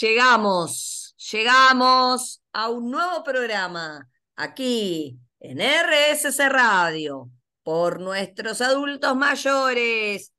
llegamos, 0.00 1.14
llegamos 1.30 2.42
a 2.52 2.70
un 2.70 2.90
nuevo 2.90 3.22
programa 3.22 4.08
aquí 4.34 5.18
en 5.40 5.60
RSC 5.60 6.48
Radio 6.48 7.30
por 7.62 8.00
nuestros 8.00 8.62
adultos 8.62 9.14
mayores. 9.14 10.32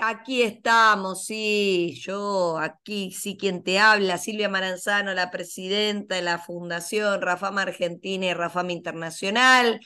Aquí 0.00 0.42
estamos, 0.42 1.26
sí, 1.26 2.00
yo, 2.00 2.58
aquí 2.58 3.10
sí 3.12 3.36
quien 3.36 3.62
te 3.62 3.78
habla, 3.78 4.16
Silvia 4.16 4.48
Maranzano, 4.48 5.12
la 5.12 5.30
presidenta 5.30 6.14
de 6.14 6.22
la 6.22 6.38
Fundación 6.38 7.20
Rafama 7.20 7.62
Argentina 7.62 8.26
y 8.26 8.32
Rafama 8.32 8.72
Internacional. 8.72 9.80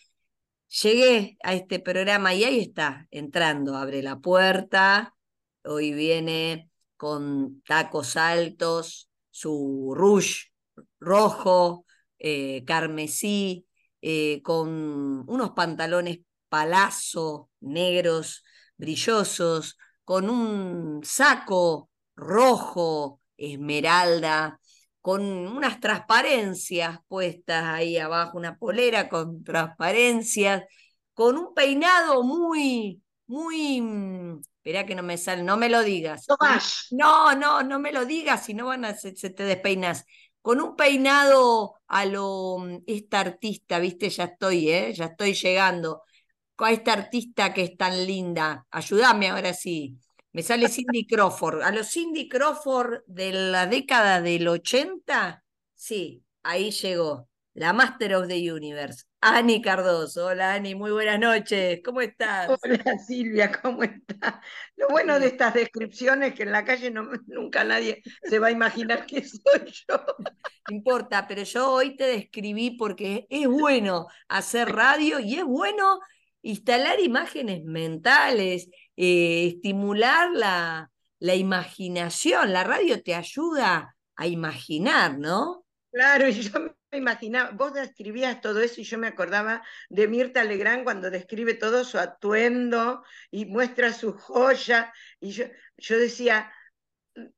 Llegué 0.82 1.36
a 1.42 1.54
este 1.54 1.80
programa 1.80 2.34
y 2.34 2.44
ahí 2.44 2.60
está, 2.60 3.08
entrando, 3.10 3.76
abre 3.76 4.02
la 4.02 4.18
puerta. 4.18 5.14
Hoy 5.64 5.92
viene 5.92 6.70
con 6.96 7.62
tacos 7.62 8.16
altos, 8.16 9.08
su 9.36 9.92
rouge 9.94 10.46
rojo, 10.98 11.84
eh, 12.18 12.64
carmesí, 12.66 13.66
eh, 14.00 14.40
con 14.42 15.28
unos 15.28 15.50
pantalones 15.50 16.20
palazo 16.48 17.50
negros, 17.60 18.44
brillosos, 18.78 19.76
con 20.04 20.30
un 20.30 21.02
saco 21.04 21.90
rojo, 22.14 23.20
esmeralda, 23.36 24.58
con 25.02 25.22
unas 25.22 25.80
transparencias 25.80 26.98
puestas 27.06 27.64
ahí 27.64 27.98
abajo, 27.98 28.38
una 28.38 28.56
polera 28.56 29.10
con 29.10 29.44
transparencias, 29.44 30.64
con 31.12 31.36
un 31.36 31.52
peinado 31.52 32.22
muy, 32.22 33.02
muy, 33.26 33.80
mm, 33.80 34.40
espera 34.40 34.86
que 34.86 34.94
no 34.94 35.02
me 35.02 35.18
sale, 35.18 35.42
no 35.42 35.56
me 35.56 35.68
lo 35.68 35.82
digas. 35.82 36.26
No, 36.90 37.34
no, 37.34 37.62
no 37.62 37.78
me 37.78 37.92
lo 37.92 38.04
digas, 38.04 38.44
si 38.44 38.54
no 38.54 38.66
van 38.66 38.84
a, 38.84 38.94
se, 38.94 39.12
te 39.12 39.42
despeinas. 39.44 40.04
Con 40.40 40.60
un 40.60 40.76
peinado 40.76 41.74
a 41.88 42.04
lo, 42.06 42.58
mm, 42.58 42.84
esta 42.86 43.20
artista, 43.20 43.78
viste, 43.78 44.10
ya 44.10 44.24
estoy, 44.24 44.70
¿eh? 44.70 44.92
ya 44.94 45.06
estoy 45.06 45.34
llegando. 45.34 46.02
Con 46.54 46.70
esta 46.70 46.92
artista 46.92 47.52
que 47.52 47.64
es 47.64 47.76
tan 47.76 48.06
linda. 48.06 48.66
Ayúdame 48.70 49.28
ahora 49.28 49.52
sí. 49.52 49.98
Me 50.32 50.42
sale 50.42 50.68
Cindy 50.68 51.06
Crawford. 51.06 51.62
A 51.62 51.70
los 51.70 51.90
Cindy 51.90 52.28
Crawford 52.28 53.02
de 53.06 53.32
la 53.32 53.66
década 53.66 54.20
del 54.20 54.46
80, 54.46 55.42
sí, 55.74 56.22
ahí 56.42 56.70
llegó. 56.70 57.28
La 57.54 57.72
Master 57.72 58.16
of 58.16 58.28
the 58.28 58.52
Universe. 58.52 59.05
Ani 59.20 59.60
Cardoso. 59.62 60.26
Hola 60.26 60.54
Ani, 60.54 60.74
muy 60.74 60.92
buenas 60.92 61.18
noches. 61.18 61.80
¿Cómo 61.84 62.00
estás? 62.00 62.48
Hola 62.62 62.98
Silvia, 62.98 63.50
¿cómo 63.60 63.82
estás? 63.82 64.34
Lo 64.76 64.88
bueno 64.88 65.18
de 65.18 65.28
estas 65.28 65.54
descripciones 65.54 66.30
es 66.30 66.34
que 66.34 66.42
en 66.44 66.52
la 66.52 66.64
calle 66.64 66.90
no, 66.90 67.10
nunca 67.26 67.64
nadie 67.64 68.02
se 68.22 68.38
va 68.38 68.48
a 68.48 68.50
imaginar 68.50 69.06
que 69.06 69.24
soy 69.24 69.72
yo. 69.88 69.96
No 70.68 70.76
importa, 70.76 71.26
pero 71.26 71.42
yo 71.42 71.70
hoy 71.72 71.96
te 71.96 72.04
describí 72.04 72.72
porque 72.76 73.26
es 73.30 73.48
bueno 73.48 74.06
hacer 74.28 74.68
radio 74.72 75.18
y 75.18 75.36
es 75.36 75.44
bueno 75.44 76.00
instalar 76.42 77.00
imágenes 77.00 77.64
mentales, 77.64 78.68
eh, 78.96 79.48
estimular 79.48 80.30
la, 80.32 80.90
la 81.18 81.34
imaginación. 81.34 82.52
La 82.52 82.64
radio 82.64 83.02
te 83.02 83.14
ayuda 83.14 83.96
a 84.14 84.26
imaginar, 84.26 85.18
¿no? 85.18 85.64
Claro, 85.90 86.28
y 86.28 86.32
yo 86.32 86.50
imaginaba, 86.96 87.50
vos 87.50 87.72
describías 87.74 88.40
todo 88.40 88.60
eso 88.60 88.80
y 88.80 88.84
yo 88.84 88.98
me 88.98 89.08
acordaba 89.08 89.62
de 89.88 90.08
Mirta 90.08 90.44
Legrand 90.44 90.84
cuando 90.84 91.10
describe 91.10 91.54
todo 91.54 91.84
su 91.84 91.98
atuendo 91.98 93.02
y 93.30 93.46
muestra 93.46 93.92
su 93.92 94.12
joya. 94.12 94.92
Y 95.20 95.30
yo, 95.30 95.44
yo 95.78 95.98
decía, 95.98 96.52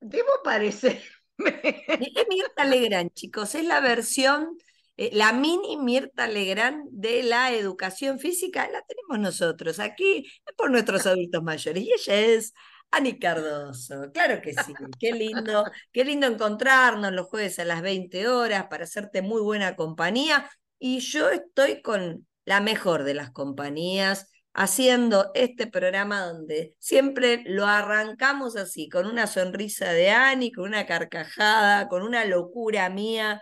debo 0.00 0.31
parecerme. 0.45 1.03
Es 1.39 2.27
Mirta 2.28 2.65
Legrand, 2.65 3.12
chicos, 3.12 3.55
es 3.55 3.65
la 3.65 3.81
versión 3.81 4.59
eh, 4.98 5.11
la 5.12 5.33
mini 5.33 5.77
Mirta 5.77 6.27
Legrand 6.27 6.88
de 6.91 7.22
la 7.22 7.53
educación 7.53 8.19
física 8.19 8.69
la 8.69 8.82
tenemos 8.82 9.21
nosotros 9.21 9.78
aquí 9.78 10.27
por 10.56 10.72
nuestros 10.72 11.06
adultos 11.06 11.41
mayores 11.41 11.84
y 11.84 11.93
ella 11.93 12.15
es 12.16 12.53
Ani 12.91 13.19
Cardoso. 13.19 14.10
Claro 14.12 14.41
que 14.41 14.54
sí, 14.54 14.72
qué 14.99 15.12
lindo, 15.12 15.65
qué 15.93 16.04
lindo 16.04 16.26
encontrarnos 16.26 17.12
los 17.12 17.26
jueves 17.26 17.59
a 17.59 17.65
las 17.65 17.82
20 17.82 18.28
horas 18.28 18.66
para 18.69 18.84
hacerte 18.84 19.22
muy 19.22 19.43
buena 19.43 19.76
compañía 19.76 20.49
y 20.78 21.00
yo 21.00 21.28
estoy 21.31 21.82
con 21.82 22.26
la 22.44 22.60
mejor 22.60 23.04
de 23.04 23.15
las 23.15 23.31
compañías 23.31 24.31
haciendo 24.54 25.31
este 25.34 25.66
programa 25.66 26.21
donde 26.26 26.75
siempre 26.78 27.43
lo 27.47 27.66
arrancamos 27.66 28.56
así, 28.56 28.88
con 28.88 29.06
una 29.06 29.26
sonrisa 29.26 29.93
de 29.93 30.10
Ani, 30.10 30.50
con 30.50 30.65
una 30.65 30.87
carcajada, 30.87 31.88
con 31.88 32.03
una 32.03 32.25
locura 32.25 32.88
mía, 32.91 33.41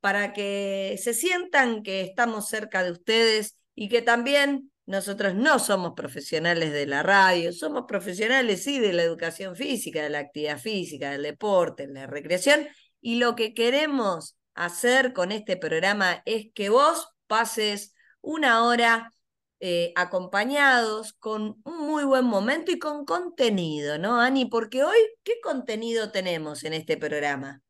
para 0.00 0.32
que 0.32 0.98
se 1.02 1.14
sientan 1.14 1.82
que 1.82 2.00
estamos 2.00 2.48
cerca 2.48 2.82
de 2.82 2.92
ustedes 2.92 3.56
y 3.74 3.88
que 3.88 4.02
también 4.02 4.72
nosotros 4.86 5.34
no 5.34 5.58
somos 5.58 5.92
profesionales 5.94 6.72
de 6.72 6.86
la 6.86 7.02
radio, 7.02 7.52
somos 7.52 7.84
profesionales 7.86 8.62
sí 8.62 8.78
de 8.78 8.92
la 8.92 9.02
educación 9.02 9.56
física, 9.56 10.02
de 10.02 10.10
la 10.10 10.20
actividad 10.20 10.58
física, 10.58 11.10
del 11.10 11.24
deporte, 11.24 11.86
de 11.86 11.92
la 11.92 12.06
recreación 12.06 12.66
y 13.00 13.16
lo 13.16 13.36
que 13.36 13.54
queremos 13.54 14.36
hacer 14.54 15.12
con 15.12 15.30
este 15.30 15.56
programa 15.56 16.22
es 16.24 16.46
que 16.54 16.70
vos 16.70 17.08
pases 17.26 17.94
una 18.20 18.64
hora 18.64 19.12
eh, 19.60 19.92
acompañados 19.96 21.12
con 21.14 21.60
un 21.64 21.86
muy 21.86 22.04
buen 22.04 22.24
momento 22.24 22.72
y 22.72 22.78
con 22.78 23.04
contenido, 23.04 23.98
¿no, 23.98 24.20
Ani? 24.20 24.46
Porque 24.46 24.82
hoy, 24.82 24.98
¿qué 25.22 25.40
contenido 25.42 26.10
tenemos 26.10 26.64
en 26.64 26.72
este 26.72 26.96
programa? 26.96 27.62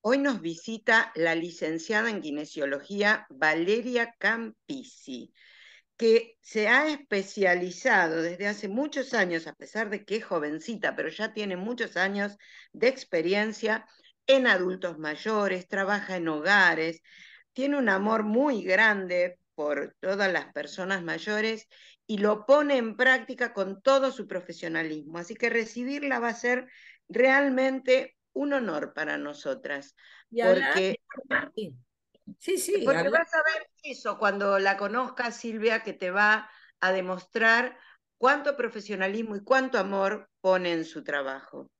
Hoy 0.00 0.18
nos 0.18 0.40
visita 0.40 1.12
la 1.14 1.34
licenciada 1.34 2.10
en 2.10 2.20
kinesiología 2.20 3.26
Valeria 3.30 4.14
Campisi, 4.18 5.32
que 6.02 6.36
se 6.40 6.66
ha 6.66 6.88
especializado 6.88 8.22
desde 8.22 8.48
hace 8.48 8.66
muchos 8.66 9.14
años, 9.14 9.46
a 9.46 9.54
pesar 9.54 9.88
de 9.88 10.04
que 10.04 10.16
es 10.16 10.24
jovencita, 10.24 10.96
pero 10.96 11.08
ya 11.08 11.32
tiene 11.32 11.56
muchos 11.56 11.96
años 11.96 12.38
de 12.72 12.88
experiencia 12.88 13.86
en 14.26 14.48
adultos 14.48 14.98
mayores, 14.98 15.68
trabaja 15.68 16.16
en 16.16 16.26
hogares, 16.26 17.02
tiene 17.52 17.78
un 17.78 17.88
amor 17.88 18.24
muy 18.24 18.64
grande 18.64 19.38
por 19.54 19.94
todas 20.00 20.32
las 20.32 20.52
personas 20.52 21.04
mayores 21.04 21.68
y 22.04 22.18
lo 22.18 22.46
pone 22.46 22.78
en 22.78 22.96
práctica 22.96 23.52
con 23.52 23.80
todo 23.80 24.10
su 24.10 24.26
profesionalismo. 24.26 25.18
Así 25.18 25.36
que 25.36 25.50
recibirla 25.50 26.18
va 26.18 26.30
a 26.30 26.34
ser 26.34 26.66
realmente 27.08 28.16
un 28.32 28.54
honor 28.54 28.92
para 28.92 29.18
nosotras. 29.18 29.94
porque, 30.32 30.98
sí, 32.38 32.58
sí, 32.58 32.82
porque 32.84 33.08
vas 33.08 33.32
a 33.34 33.42
ver 33.42 33.68
eso 33.82 34.18
cuando 34.18 34.58
la 34.58 34.76
conozcas, 34.76 35.36
Silvia, 35.36 35.82
que 35.82 35.92
te 35.92 36.10
va 36.10 36.48
a 36.80 36.92
demostrar 36.92 37.78
cuánto 38.18 38.56
profesionalismo 38.56 39.36
y 39.36 39.42
cuánto 39.42 39.78
amor 39.78 40.30
pone 40.40 40.72
en 40.72 40.84
su 40.84 41.02
trabajo. 41.02 41.70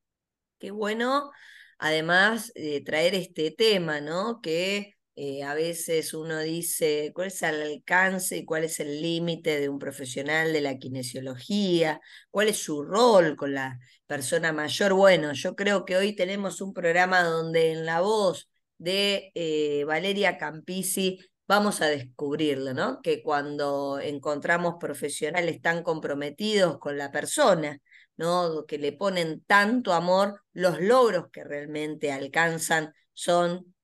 Qué 0.58 0.70
bueno, 0.70 1.30
además, 1.78 2.52
de 2.54 2.80
traer 2.80 3.14
este 3.14 3.50
tema, 3.50 4.00
¿no? 4.00 4.40
Que 4.40 4.94
eh, 5.14 5.42
a 5.42 5.54
veces 5.54 6.14
uno 6.14 6.38
dice 6.40 7.12
cuál 7.14 7.26
es 7.26 7.42
el 7.42 7.60
alcance 7.60 8.38
y 8.38 8.44
cuál 8.44 8.64
es 8.64 8.80
el 8.80 9.02
límite 9.02 9.60
de 9.60 9.68
un 9.68 9.78
profesional 9.78 10.52
de 10.52 10.60
la 10.62 10.78
kinesiología, 10.78 12.00
cuál 12.30 12.48
es 12.48 12.58
su 12.58 12.82
rol 12.82 13.36
con 13.36 13.54
la 13.54 13.78
persona 14.06 14.52
mayor. 14.52 14.94
Bueno, 14.94 15.32
yo 15.34 15.54
creo 15.54 15.84
que 15.84 15.96
hoy 15.96 16.14
tenemos 16.16 16.60
un 16.60 16.72
programa 16.72 17.22
donde 17.22 17.72
en 17.72 17.84
la 17.84 18.00
voz 18.00 18.48
de 18.82 19.30
eh, 19.34 19.84
Valeria 19.84 20.38
Campisi 20.38 21.20
vamos 21.46 21.80
a 21.82 21.86
descubrirlo, 21.86 22.74
¿no? 22.74 23.00
Que 23.00 23.22
cuando 23.22 24.00
encontramos 24.00 24.74
profesionales 24.80 25.60
tan 25.60 25.82
comprometidos 25.82 26.78
con 26.78 26.98
la 26.98 27.12
persona, 27.12 27.78
¿no? 28.16 28.64
Que 28.66 28.78
le 28.78 28.92
ponen 28.92 29.42
tanto 29.44 29.92
amor, 29.92 30.42
los 30.52 30.80
logros 30.80 31.26
que 31.30 31.44
realmente 31.44 32.10
alcanzan 32.10 32.92
son 33.12 33.74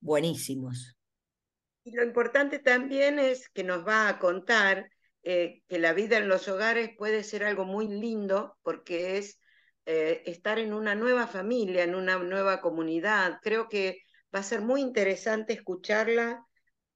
buenísimos. 0.00 0.96
Y 1.84 1.92
lo 1.92 2.04
importante 2.04 2.58
también 2.58 3.18
es 3.18 3.48
que 3.48 3.64
nos 3.64 3.86
va 3.86 4.08
a 4.08 4.18
contar 4.18 4.90
eh, 5.22 5.62
que 5.68 5.78
la 5.78 5.94
vida 5.94 6.18
en 6.18 6.28
los 6.28 6.46
hogares 6.48 6.90
puede 6.98 7.24
ser 7.24 7.44
algo 7.44 7.64
muy 7.64 7.88
lindo 7.88 8.56
porque 8.62 9.16
es 9.16 9.38
eh, 9.86 10.22
estar 10.26 10.58
en 10.58 10.74
una 10.74 10.94
nueva 10.94 11.26
familia, 11.26 11.84
en 11.84 11.94
una 11.94 12.18
nueva 12.18 12.60
comunidad. 12.60 13.38
Creo 13.42 13.68
que 13.68 14.01
va 14.34 14.40
a 14.40 14.44
ser 14.44 14.60
muy 14.60 14.80
interesante 14.80 15.52
escucharla 15.52 16.46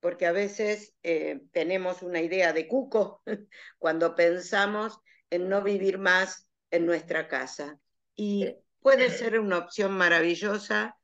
porque 0.00 0.26
a 0.26 0.32
veces 0.32 0.94
eh, 1.02 1.40
tenemos 1.52 2.02
una 2.02 2.20
idea 2.20 2.52
de 2.52 2.68
cuco 2.68 3.22
cuando 3.78 4.14
pensamos 4.14 4.98
en 5.30 5.48
no 5.48 5.62
vivir 5.62 5.98
más 5.98 6.48
en 6.70 6.86
nuestra 6.86 7.28
casa. 7.28 7.78
Y 8.14 8.54
puede 8.80 9.10
ser 9.10 9.40
una 9.40 9.58
opción 9.58 9.92
maravillosa 9.92 10.96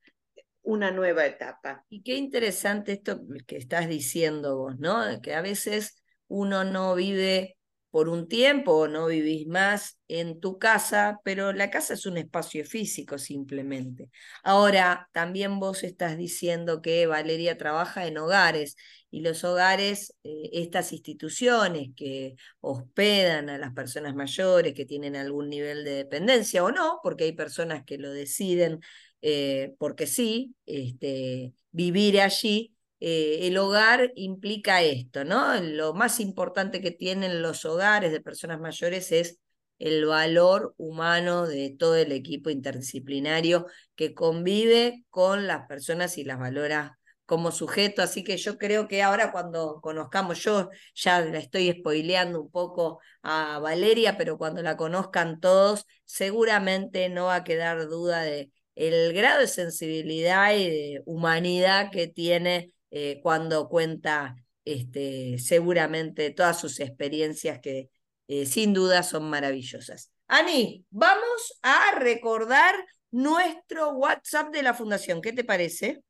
una 0.63 0.91
nueva 0.91 1.27
etapa. 1.27 1.85
Y 1.89 2.03
qué 2.03 2.15
interesante 2.15 2.93
esto 2.93 3.21
que 3.47 3.57
estás 3.57 3.89
diciendo 3.89 4.57
vos, 4.57 4.79
¿no? 4.79 5.21
Que 5.21 5.35
a 5.35 5.43
veces 5.43 6.03
uno 6.29 6.65
no 6.65 6.95
vive 6.95 7.57
por 7.93 8.09
un 8.09 8.27
tiempo 8.29 8.89
no 8.89 9.07
vivís 9.07 9.47
más 9.47 9.99
en 10.09 10.41
tu 10.41 10.59
casa, 10.59 11.21
pero 11.25 11.53
la 11.53 11.71
casa 11.71 11.95
es 11.95 12.07
un 12.07 12.17
espacio 12.17 12.65
físico 12.65 13.19
simplemente. 13.19 14.11
Ahora, 14.43 15.11
también 15.13 15.61
vos 15.61 15.85
estás 15.85 16.17
diciendo 16.17 16.83
que 16.83 17.07
Valeria 17.07 17.59
trabaja 17.59 18.07
en 18.07 18.19
hogares 18.19 18.77
y 19.11 19.21
los 19.21 19.45
hogares, 19.45 20.15
eh, 20.25 20.51
estas 20.55 20.93
instituciones 20.93 21.91
que 21.95 22.35
hospedan 22.61 23.51
a 23.51 23.59
las 23.59 23.75
personas 23.75 24.15
mayores 24.15 24.75
que 24.75 24.87
tienen 24.87 25.15
algún 25.15 25.51
nivel 25.51 25.85
de 25.85 25.93
dependencia 25.93 26.65
o 26.65 26.73
no, 26.73 26.99
porque 27.03 27.25
hay 27.25 27.33
personas 27.33 27.85
que 27.85 27.99
lo 27.99 28.11
deciden 28.11 28.81
eh, 29.23 29.75
porque 29.79 30.07
sí, 30.07 30.55
este, 30.67 31.53
vivir 31.71 32.21
allí, 32.21 32.72
eh, 33.05 33.49
el 33.49 33.59
hogar 33.59 34.13
implica 34.15 34.81
esto, 34.81 35.25
¿no? 35.25 35.61
Lo 35.61 35.93
más 35.93 36.21
importante 36.21 36.81
que 36.81 36.93
tienen 36.93 37.43
los 37.43 37.65
hogares 37.65 38.13
de 38.13 38.21
personas 38.21 38.61
mayores 38.61 39.11
es 39.11 39.41
el 39.81 40.07
valor 40.07 40.73
humano 40.77 41.49
de 41.49 41.75
todo 41.77 41.97
el 41.97 42.13
equipo 42.13 42.49
interdisciplinario 42.49 43.67
que 43.97 44.15
convive 44.15 45.05
con 45.11 45.49
las 45.49 45.67
personas 45.67 46.17
y 46.17 46.23
las 46.23 46.39
valora 46.39 47.01
como 47.27 47.51
sujeto, 47.51 48.03
así 48.03 48.23
que 48.23 48.37
yo 48.37 48.57
creo 48.57 48.87
que 48.87 49.03
ahora 49.03 49.33
cuando 49.33 49.81
conozcamos, 49.81 50.41
yo 50.41 50.71
ya 50.95 51.21
la 51.23 51.39
estoy 51.39 51.73
spoileando 51.73 52.41
un 52.41 52.53
poco 52.53 53.01
a 53.23 53.59
Valeria, 53.59 54.17
pero 54.17 54.39
cuando 54.39 54.63
la 54.63 54.77
conozcan 54.77 55.41
todos, 55.41 55.87
seguramente 56.05 57.09
no 57.09 57.25
va 57.27 57.37
a 57.37 57.45
quedar 57.45 57.89
duda 57.89 58.23
de 58.23 58.53
el 58.77 59.13
grado 59.13 59.41
de 59.41 59.49
sensibilidad 59.49 60.55
y 60.55 60.71
de 60.71 61.03
humanidad 61.05 61.91
que 61.91 62.07
tiene 62.07 62.71
eh, 62.93 63.21
cuando 63.23 63.69
cuenta 63.71 64.37
este, 64.67 65.39
seguramente 65.39 66.31
todas 66.31 66.61
sus 66.61 66.79
experiencias 66.79 67.59
que 67.61 67.89
eh, 68.29 68.45
sin 68.47 68.75
duda 68.75 69.03
son 69.03 69.29
maravillosas. 69.29 70.13
Ani, 70.29 70.85
vamos 70.91 71.59
a 71.63 71.99
recordar 71.99 72.75
nuestro 73.11 73.93
WhatsApp 73.93 74.53
de 74.53 74.63
la 74.63 74.75
Fundación. 74.75 75.23
¿Qué 75.23 75.33
te 75.33 75.43
parece? 75.43 76.03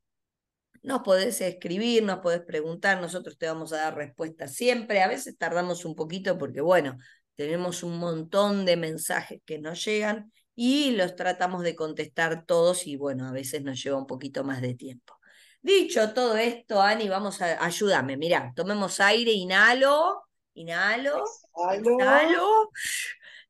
nos 0.85 1.01
podés 1.01 1.41
escribir, 1.41 2.03
nos 2.03 2.19
podés 2.19 2.41
preguntar, 2.41 3.01
nosotros 3.01 3.37
te 3.37 3.47
vamos 3.47 3.73
a 3.73 3.77
dar 3.77 3.95
respuesta 3.95 4.47
siempre. 4.47 5.01
A 5.01 5.07
veces 5.07 5.37
tardamos 5.37 5.83
un 5.83 5.95
poquito 5.95 6.37
porque, 6.37 6.61
bueno, 6.61 6.97
tenemos 7.35 7.83
un 7.83 7.97
montón 7.97 8.65
de 8.65 8.77
mensajes 8.77 9.41
que 9.45 9.57
nos 9.59 9.83
llegan 9.83 10.31
y 10.55 10.91
los 10.91 11.15
tratamos 11.15 11.63
de 11.63 11.75
contestar 11.75 12.45
todos 12.45 12.87
y, 12.87 12.95
bueno, 12.95 13.27
a 13.27 13.31
veces 13.31 13.63
nos 13.63 13.83
lleva 13.83 13.97
un 13.97 14.07
poquito 14.07 14.43
más 14.43 14.61
de 14.61 14.75
tiempo. 14.75 15.17
Dicho 15.61 16.13
todo 16.13 16.37
esto, 16.37 16.81
Ani, 16.81 17.09
vamos 17.09 17.41
a 17.41 17.63
ayúdame. 17.65 18.15
Mira, 18.15 18.53
tomemos 18.55 18.99
aire, 18.99 19.31
inhalo, 19.31 20.23
inhalo, 20.53 21.23
inhalo. 21.83 22.69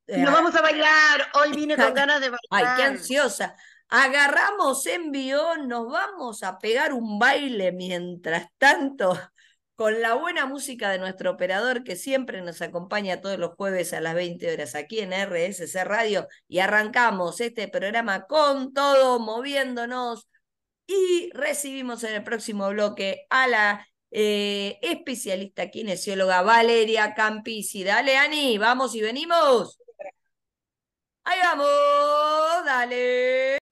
Nos 0.07 0.31
vamos 0.31 0.55
a 0.55 0.61
bailar. 0.61 1.27
Hoy 1.33 1.51
vine 1.53 1.75
con 1.75 1.93
ganas 1.93 2.21
de 2.21 2.29
bailar. 2.29 2.39
Ay, 2.49 2.77
qué 2.77 2.83
ansiosa 2.83 3.55
agarramos 3.89 4.85
envío, 4.87 5.57
nos 5.65 5.91
vamos 5.91 6.43
a 6.43 6.57
pegar 6.59 6.93
un 6.93 7.19
baile 7.19 7.71
mientras 7.71 8.47
tanto 8.57 9.17
con 9.75 10.01
la 10.01 10.13
buena 10.15 10.45
música 10.45 10.89
de 10.89 10.99
nuestro 10.99 11.31
operador 11.31 11.83
que 11.83 11.95
siempre 11.95 12.41
nos 12.41 12.61
acompaña 12.61 13.21
todos 13.21 13.37
los 13.37 13.55
jueves 13.55 13.93
a 13.93 14.01
las 14.01 14.15
20 14.15 14.53
horas 14.53 14.75
aquí 14.75 14.99
en 15.01 15.11
RSC 15.13 15.83
Radio 15.83 16.27
y 16.47 16.59
arrancamos 16.59 17.41
este 17.41 17.67
programa 17.67 18.25
con 18.25 18.73
todo, 18.73 19.19
moviéndonos 19.19 20.27
y 20.87 21.29
recibimos 21.33 22.03
en 22.03 22.15
el 22.15 22.23
próximo 22.23 22.69
bloque 22.69 23.25
a 23.29 23.47
la 23.47 23.87
eh, 24.11 24.79
especialista 24.81 25.69
kinesióloga 25.69 26.41
Valeria 26.41 27.13
Campisi. 27.13 27.83
Dale, 27.83 28.17
Ani, 28.17 28.57
vamos 28.57 28.95
y 28.95 29.01
venimos. 29.01 29.77
Ahí 31.23 31.39
vamos, 31.39 32.65
dale. 32.65 33.64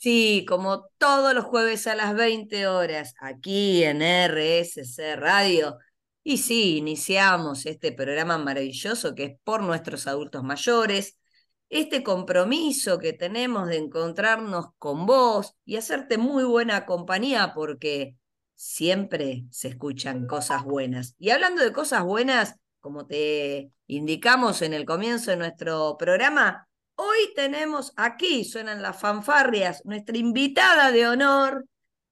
Sí, 0.00 0.46
como 0.48 0.88
todos 0.96 1.34
los 1.34 1.44
jueves 1.44 1.86
a 1.86 1.94
las 1.94 2.14
20 2.14 2.66
horas, 2.68 3.14
aquí 3.20 3.84
en 3.84 4.00
RSC 4.00 5.14
Radio. 5.16 5.76
Y 6.22 6.38
sí, 6.38 6.78
iniciamos 6.78 7.66
este 7.66 7.92
programa 7.92 8.38
maravilloso 8.38 9.14
que 9.14 9.24
es 9.24 9.32
por 9.44 9.62
nuestros 9.62 10.06
adultos 10.06 10.42
mayores, 10.42 11.18
este 11.68 12.02
compromiso 12.02 12.98
que 12.98 13.12
tenemos 13.12 13.68
de 13.68 13.76
encontrarnos 13.76 14.68
con 14.78 15.04
vos 15.04 15.54
y 15.66 15.76
hacerte 15.76 16.16
muy 16.16 16.44
buena 16.44 16.86
compañía 16.86 17.52
porque 17.54 18.16
siempre 18.54 19.44
se 19.50 19.68
escuchan 19.68 20.26
cosas 20.26 20.64
buenas. 20.64 21.14
Y 21.18 21.28
hablando 21.28 21.62
de 21.62 21.72
cosas 21.74 22.04
buenas, 22.04 22.56
como 22.80 23.06
te 23.06 23.70
indicamos 23.86 24.62
en 24.62 24.72
el 24.72 24.86
comienzo 24.86 25.30
de 25.30 25.36
nuestro 25.36 25.98
programa, 25.98 26.69
Hoy 27.02 27.32
tenemos 27.34 27.94
aquí, 27.96 28.44
suenan 28.44 28.82
las 28.82 29.00
fanfarrias, 29.00 29.82
nuestra 29.86 30.18
invitada 30.18 30.92
de 30.92 31.08
honor. 31.08 31.64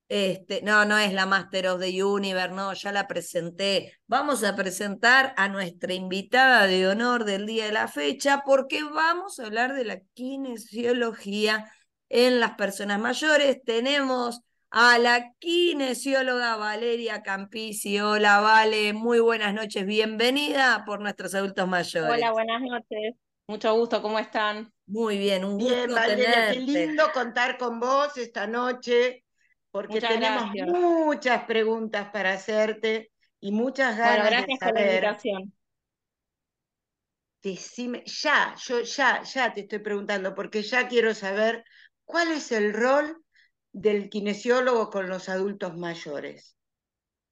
Este, 0.09 0.63
no, 0.63 0.87
no 0.87 0.97
es 0.97 1.13
la 1.13 1.27
Master 1.27 1.69
of 1.69 1.81
the 1.81 2.03
Universe, 2.03 2.55
no, 2.55 2.73
ya 2.73 2.91
la 2.91 3.07
presenté. 3.07 3.93
Vamos 4.07 4.43
a 4.45 4.57
presentar 4.57 5.35
a 5.37 5.51
nuestra 5.51 5.93
invitada 5.93 6.67
de 6.67 6.89
honor 6.89 7.27
del 7.27 7.45
día 7.45 7.67
de 7.67 7.73
la 7.73 7.87
fecha 7.87 8.43
porque 8.47 8.83
vamos 8.83 9.39
a 9.39 9.45
hablar 9.45 9.75
de 9.75 9.85
la 9.85 10.01
kinesiología 10.15 11.71
en 12.09 12.41
las 12.41 12.53
personas 12.53 12.99
mayores. 12.99 13.63
Tenemos 13.65 14.41
a 14.71 14.97
la 14.97 15.35
kinesióloga 15.39 16.57
Valeria 16.57 17.23
Campisi. 17.23 18.01
Hola, 18.01 18.41
Vale, 18.41 18.95
muy 18.95 19.21
buenas 19.21 19.53
noches, 19.53 19.85
bienvenida 19.85 20.85
por 20.87 21.01
nuestros 21.01 21.35
adultos 21.35 21.69
mayores. 21.69 22.11
Hola, 22.11 22.33
buenas 22.33 22.63
noches. 22.63 23.17
Mucho 23.49 23.75
gusto, 23.75 24.01
¿cómo 24.01 24.19
están? 24.19 24.73
Muy 24.89 25.19
bien, 25.19 25.45
un 25.45 25.59
gusto 25.59 25.75
Bien, 25.75 25.95
Valeria, 25.95 26.51
qué 26.53 26.61
lindo 26.61 27.13
contar 27.13 27.59
con 27.59 27.79
vos 27.79 28.17
esta 28.17 28.47
noche, 28.47 29.25
porque 29.71 30.01
tenemos 30.01 30.51
muchas 30.67 31.45
preguntas 31.45 32.09
para 32.11 32.33
hacerte 32.33 33.11
y 33.39 33.53
muchas 33.53 33.97
ganas 33.99 34.31
bueno, 34.31 34.31
gracias 34.31 34.59
Por 34.59 34.75
la 34.75 34.81
invitación. 34.83 35.53
Decime, 37.43 38.03
ya, 38.07 38.55
yo 38.57 38.81
ya, 38.81 39.23
ya 39.23 39.55
te 39.55 39.61
estoy 39.61 39.79
preguntando, 39.79 40.35
porque 40.35 40.63
ya 40.63 40.89
quiero 40.89 41.15
saber 41.15 41.65
cuál 42.05 42.33
es 42.33 42.51
el 42.51 42.73
rol 42.73 43.23
del 43.73 44.09
kinesiólogo 44.09 44.91
con 44.91 45.09
los 45.09 45.29
adultos 45.29 45.77
mayores. 45.77 46.58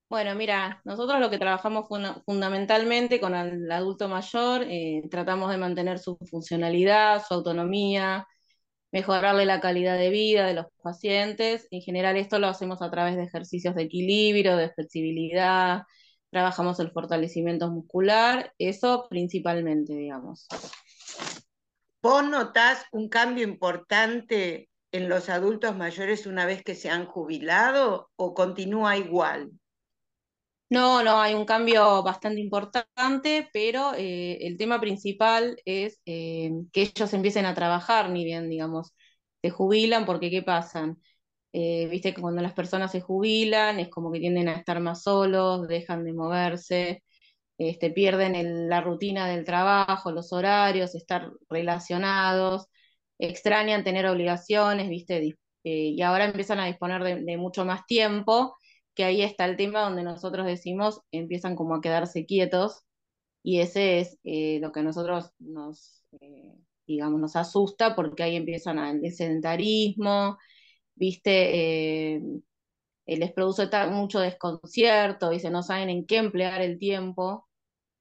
Bueno, 0.09 0.37
mira, 0.37 0.81
nosotros 0.85 1.19
lo 1.19 1.31
que 1.31 1.39
trabajamos 1.39 1.89
fundamentalmente 2.25 3.19
con 3.19 3.35
el 3.35 3.71
adulto 3.73 4.09
mayor, 4.09 4.63
eh, 4.69 5.03
tratamos 5.11 5.51
de 5.51 5.59
mantener 5.59 5.99
su 5.99 6.17
funcionalidad, 6.31 7.25
su 7.27 7.35
autonomía, 7.35 8.25
mejorarle 8.93 9.47
la 9.47 9.61
calidad 9.61 9.99
de 9.99 10.11
vida 10.11 10.47
de 10.47 10.55
los 10.55 10.67
pacientes. 10.83 11.67
En 11.73 11.81
general 11.83 12.17
esto 12.17 12.39
lo 12.39 12.47
hacemos 12.49 12.83
a 12.83 12.91
través 12.91 13.17
de 13.17 13.25
ejercicios 13.25 13.75
de 13.75 13.83
equilibrio, 13.83 14.57
de 14.57 14.71
flexibilidad, 14.71 15.83
trabajamos 16.31 16.79
el 16.81 16.93
fortalecimiento 16.93 17.69
muscular, 17.71 18.53
eso 18.59 19.07
principalmente, 19.11 19.95
digamos. 19.95 20.47
¿Vos 22.01 22.29
notás 22.29 22.85
un 22.93 23.09
cambio 23.09 23.43
importante 23.45 24.69
en 24.93 25.09
los 25.09 25.29
adultos 25.29 25.77
mayores 25.77 26.27
una 26.27 26.47
vez 26.47 26.63
que 26.63 26.77
se 26.77 26.91
han 26.91 27.07
jubilado 27.07 28.11
o 28.17 28.35
continúa 28.35 28.97
igual? 28.97 29.51
No, 30.69 31.03
no, 31.05 31.21
hay 31.21 31.35
un 31.35 31.45
cambio 31.45 32.03
bastante 32.03 32.41
importante, 32.41 33.49
pero 33.53 33.95
eh, 33.95 34.39
el 34.47 34.57
tema 34.57 34.81
principal 34.81 35.57
es 35.65 36.01
eh, 36.07 36.51
que 36.73 36.83
ellos 36.83 37.13
empiecen 37.15 37.47
a 37.47 37.55
trabajar, 37.55 38.11
ni 38.11 38.25
bien, 38.25 38.51
digamos, 38.51 38.93
se 39.43 39.51
jubilan, 39.51 40.05
porque 40.07 40.29
¿qué 40.31 40.43
pasan? 40.43 41.01
Eh, 41.53 41.87
viste 41.89 42.13
que 42.15 42.21
cuando 42.21 42.43
las 42.43 42.53
personas 42.53 42.91
se 42.93 43.01
jubilan 43.01 43.79
es 43.81 43.89
como 43.91 44.11
que 44.13 44.19
tienden 44.21 44.49
a 44.49 44.55
estar 44.57 44.81
más 44.81 45.03
solos, 45.05 45.69
dejan 45.69 46.05
de 46.05 46.13
moverse, 46.15 47.05
este, 47.59 47.91
pierden 47.91 48.69
la 48.69 48.81
rutina 48.81 49.29
del 49.29 49.45
trabajo, 49.45 50.11
los 50.13 50.33
horarios, 50.33 50.95
estar 50.97 51.31
relacionados, 51.49 52.67
extrañan 53.19 53.85
tener 53.85 54.07
obligaciones, 54.07 54.89
viste, 54.89 55.37
y 55.65 56.03
ahora 56.03 56.25
empiezan 56.27 56.61
a 56.61 56.67
disponer 56.67 57.03
de 57.25 57.37
mucho 57.39 57.65
más 57.65 57.87
tiempo 57.87 58.57
que 58.97 59.05
ahí 59.05 59.23
está 59.23 59.45
el 59.47 59.57
tema 59.57 59.83
donde 59.83 60.03
nosotros 60.03 60.47
decimos 60.47 61.03
empiezan 61.13 61.57
como 61.57 61.77
a 61.77 61.81
quedarse 61.81 62.27
quietos 62.27 62.85
y 63.43 63.61
ese 63.61 64.01
es 64.01 64.19
eh, 64.25 64.59
lo 64.61 64.73
que 64.73 64.81
a 64.81 64.83
nosotros 64.83 65.31
nos, 65.39 66.05
eh, 66.21 66.53
digamos, 66.87 67.21
nos 67.21 67.37
asusta 67.37 67.95
porque 67.95 68.25
ahí 68.25 68.37
empiezan 68.37 68.79
a, 68.81 68.91
el 68.91 69.13
sedentarismo, 69.13 70.39
viste, 70.97 72.17
eh, 72.17 72.23
les 73.07 73.33
produce 73.33 73.69
mucho 73.91 74.21
desconcierto, 74.21 75.33
y 75.33 75.41
se 75.41 75.51
no 75.51 75.63
saben 75.63 75.91
en 75.91 76.07
qué 76.07 76.17
emplear 76.17 76.61
el 76.63 76.79
tiempo. 76.79 77.47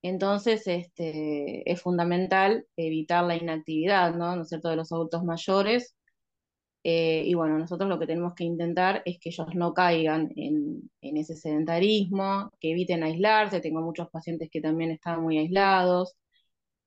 Entonces, 0.02 0.68
este, 0.68 1.70
es 1.72 1.82
fundamental 1.82 2.68
evitar 2.78 3.24
la 3.26 3.36
inactividad, 3.38 4.16
¿no? 4.16 4.36
¿No 4.36 4.44
es 4.44 4.50
cierto?, 4.50 4.70
de 4.70 4.78
los 4.78 4.92
adultos 4.92 5.24
mayores. 5.24 5.96
Eh, 6.88 7.24
y 7.26 7.34
bueno, 7.34 7.58
nosotros 7.58 7.90
lo 7.90 7.98
que 7.98 8.06
tenemos 8.06 8.36
que 8.36 8.44
intentar 8.44 9.02
es 9.06 9.18
que 9.20 9.30
ellos 9.30 9.48
no 9.56 9.74
caigan 9.74 10.32
en, 10.36 10.92
ese 11.02 11.36
sedentarismo, 11.36 12.52
que 12.60 12.74
eviten 12.74 13.02
aislarse. 13.02 13.60
Tengo 13.60 13.82
muchos 13.82 14.08
pacientes 14.12 14.50
que 14.52 14.62
también 14.62 14.92
están 14.92 15.24
muy 15.24 15.40
aislados. 15.40 16.16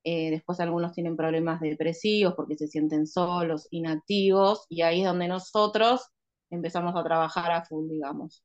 Eh, 0.04 0.30
después 0.30 0.60
algunos 0.60 0.92
tienen 0.92 1.16
problemas 1.16 1.60
depresivos 1.60 2.34
porque 2.36 2.54
se 2.54 2.68
sienten 2.68 3.08
solos, 3.08 3.66
inactivos, 3.72 4.66
y 4.68 4.82
ahí 4.82 5.00
es 5.00 5.06
donde 5.08 5.26
nosotros 5.26 6.06
empezamos 6.48 6.94
a 6.94 7.02
trabajar 7.02 7.50
a 7.50 7.64
full, 7.64 7.88
digamos. 7.88 8.44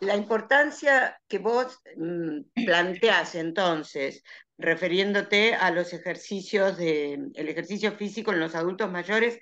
La 0.00 0.16
importancia 0.16 1.20
que 1.28 1.38
vos 1.38 1.78
mm, 1.96 2.64
planteás 2.66 3.36
entonces, 3.36 4.24
refiriéndote 4.58 5.54
a 5.54 5.70
los 5.70 5.92
ejercicios 5.92 6.76
de 6.78 7.30
el 7.32 7.48
ejercicio 7.48 7.92
físico 7.92 8.32
en 8.32 8.40
los 8.40 8.56
adultos 8.56 8.90
mayores, 8.90 9.38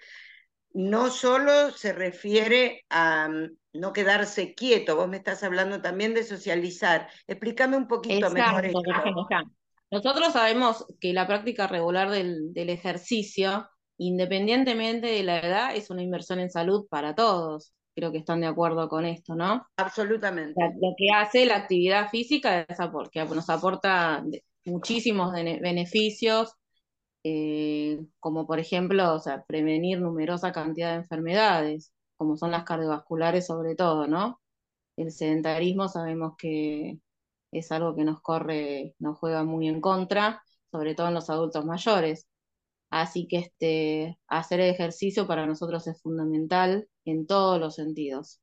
no 0.73 1.11
solo 1.11 1.71
se 1.71 1.93
refiere 1.93 2.85
a 2.91 3.29
mm, 3.29 3.57
no 3.75 3.93
quedarse 3.93 4.55
quieto, 4.55 4.97
vos 4.97 5.09
me 5.09 5.17
estás 5.17 5.43
hablando 5.43 5.81
también 5.81 6.15
de 6.15 6.25
socializar. 6.25 7.09
Explícame 7.27 7.77
un 7.77 7.89
poquito 7.89 8.31
mejor 8.31 8.67
esto. 8.67 8.83
Nosotros 9.91 10.33
sabemos 10.33 10.87
que 11.01 11.13
la 11.13 11.27
práctica 11.27 11.67
regular 11.67 12.11
del, 12.11 12.53
del 12.53 12.71
ejercicio 12.71 13.69
independientemente 14.01 15.09
de 15.09 15.23
la 15.23 15.41
edad, 15.41 15.77
es 15.77 15.91
una 15.91 16.03
inversión 16.03 16.41
en 16.41 16.51
salud 16.51 16.87
para 16.89 17.15
todos. 17.15 17.75
Creo 17.95 18.11
que 18.11 18.19
están 18.19 18.41
de 18.41 18.47
acuerdo 18.47 18.89
con 18.89 19.05
esto, 19.05 19.35
¿no? 19.35 19.67
Absolutamente. 19.77 20.59
lo 20.81 20.95
que 20.97 21.11
hace 21.15 21.45
la 21.45 21.57
actividad 21.57 22.09
física 22.09 22.63
es 22.63 22.79
porque 22.91 23.23
nos 23.27 23.51
aporta 23.51 24.25
muchísimos 24.65 25.33
beneficios, 25.33 26.55
eh, 27.25 28.01
como 28.21 28.47
por 28.47 28.59
ejemplo, 28.61 29.15
o 29.15 29.21
sea, 29.21 29.45
prevenir 29.45 30.01
numerosa 30.01 30.53
cantidad 30.53 30.91
de 30.93 30.97
enfermedades, 30.99 31.93
como 32.17 32.37
son 32.37 32.51
las 32.53 32.65
cardiovasculares 32.65 33.47
sobre 33.47 33.75
todo, 33.77 34.07
¿no? 34.07 34.41
El 34.97 35.13
sedentarismo 35.13 35.89
sabemos 35.89 36.35
que 36.39 37.01
es 37.53 37.73
algo 37.73 37.97
que 37.97 38.05
nos 38.05 38.23
corre, 38.23 38.95
nos 38.99 39.19
juega 39.19 39.45
muy 39.45 39.69
en 39.69 39.81
contra, 39.81 40.43
sobre 40.71 40.95
todo 40.95 41.09
en 41.09 41.15
los 41.15 41.31
adultos 41.31 41.65
mayores. 41.65 42.29
Así 42.91 43.29
que 43.29 43.39
este, 43.39 44.19
hacer 44.29 44.61
ejercicio 44.61 45.27
para 45.27 45.47
nosotros 45.47 45.87
es 45.87 46.01
fundamental 46.03 46.89
en 47.05 47.27
todos 47.27 47.61
los 47.61 47.77
sentidos. 47.77 48.41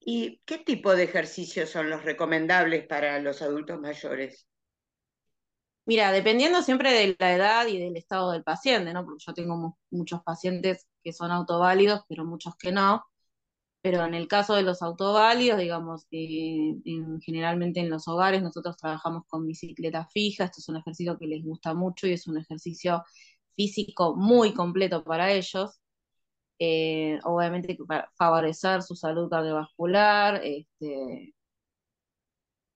¿Y 0.00 0.40
qué 0.44 0.58
tipo 0.58 0.94
de 0.94 1.04
ejercicios 1.04 1.70
son 1.70 1.88
los 1.88 2.04
recomendables 2.04 2.86
para 2.86 3.18
los 3.20 3.40
adultos 3.40 3.80
mayores? 3.80 4.46
Mira, 5.84 6.12
dependiendo 6.12 6.62
siempre 6.62 6.92
de 6.92 7.16
la 7.18 7.34
edad 7.34 7.66
y 7.66 7.78
del 7.78 7.96
estado 7.96 8.30
del 8.32 8.44
paciente, 8.44 8.92
¿no? 8.92 9.04
Porque 9.04 9.24
yo 9.26 9.34
tengo 9.34 9.78
muchos 9.90 10.22
pacientes 10.22 10.86
que 11.02 11.12
son 11.12 11.32
autoválidos, 11.32 12.02
pero 12.08 12.24
muchos 12.24 12.54
que 12.56 12.70
no. 12.72 13.04
Pero 13.82 14.04
en 14.04 14.14
el 14.14 14.28
caso 14.28 14.54
de 14.54 14.62
los 14.62 14.82
autoválidos, 14.82 15.58
digamos, 15.60 16.06
eh, 16.12 16.74
generalmente 17.22 17.80
en 17.80 17.90
los 17.90 18.08
hogares 18.08 18.42
nosotros 18.42 18.76
trabajamos 18.78 19.24
con 19.28 19.46
bicicleta 19.46 20.06
fija, 20.06 20.44
esto 20.44 20.60
es 20.60 20.68
un 20.68 20.76
ejercicio 20.78 21.18
que 21.18 21.26
les 21.26 21.44
gusta 21.44 21.74
mucho 21.74 22.06
y 22.06 22.12
es 22.14 22.26
un 22.28 22.38
ejercicio 22.38 23.04
físico 23.56 24.16
muy 24.16 24.54
completo 24.54 25.04
para 25.04 25.32
ellos. 25.32 25.80
Eh, 26.58 27.18
obviamente 27.24 27.76
para 27.88 28.10
favorecer 28.16 28.82
su 28.82 28.94
salud 28.96 29.28
cardiovascular, 29.30 30.40
este, 30.44 31.34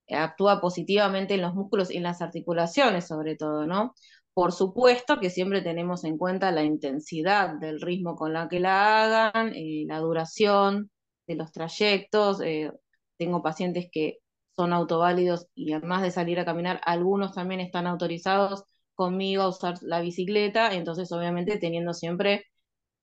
actúa 0.09 0.61
positivamente 0.61 1.35
en 1.35 1.41
los 1.41 1.53
músculos 1.53 1.91
y 1.91 1.97
en 1.97 2.03
las 2.03 2.21
articulaciones 2.21 3.07
sobre 3.07 3.35
todo, 3.35 3.65
¿no? 3.67 3.93
Por 4.33 4.51
supuesto 4.51 5.19
que 5.19 5.29
siempre 5.29 5.61
tenemos 5.61 6.03
en 6.03 6.17
cuenta 6.17 6.51
la 6.51 6.63
intensidad 6.63 7.55
del 7.59 7.81
ritmo 7.81 8.15
con 8.15 8.33
la 8.33 8.47
que 8.47 8.59
la 8.59 9.03
hagan, 9.03 9.53
eh, 9.55 9.85
la 9.87 9.99
duración, 9.99 10.91
de 11.27 11.35
los 11.35 11.51
trayectos. 11.51 12.41
Eh, 12.41 12.71
tengo 13.17 13.41
pacientes 13.43 13.89
que 13.91 14.19
son 14.55 14.73
autoválidos 14.73 15.47
y 15.55 15.73
además 15.73 16.01
de 16.01 16.11
salir 16.11 16.39
a 16.39 16.45
caminar, 16.45 16.81
algunos 16.85 17.33
también 17.33 17.61
están 17.61 17.87
autorizados 17.87 18.63
conmigo 18.95 19.43
a 19.43 19.49
usar 19.49 19.75
la 19.81 20.01
bicicleta, 20.01 20.73
entonces 20.73 21.11
obviamente 21.11 21.59
teniendo 21.59 21.93
siempre 21.93 22.45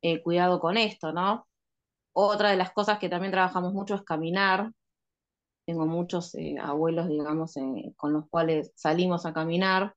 eh, 0.02 0.22
cuidado 0.22 0.60
con 0.60 0.76
esto, 0.76 1.12
¿no? 1.12 1.46
Otra 2.12 2.50
de 2.50 2.56
las 2.56 2.72
cosas 2.72 2.98
que 2.98 3.08
también 3.08 3.32
trabajamos 3.32 3.72
mucho 3.74 3.96
es 3.96 4.02
caminar. 4.02 4.72
Tengo 5.66 5.86
muchos 5.86 6.34
eh, 6.34 6.56
abuelos, 6.60 7.08
digamos, 7.08 7.54
con 7.96 8.12
los 8.12 8.28
cuales 8.28 8.72
salimos 8.74 9.26
a 9.26 9.32
caminar. 9.32 9.94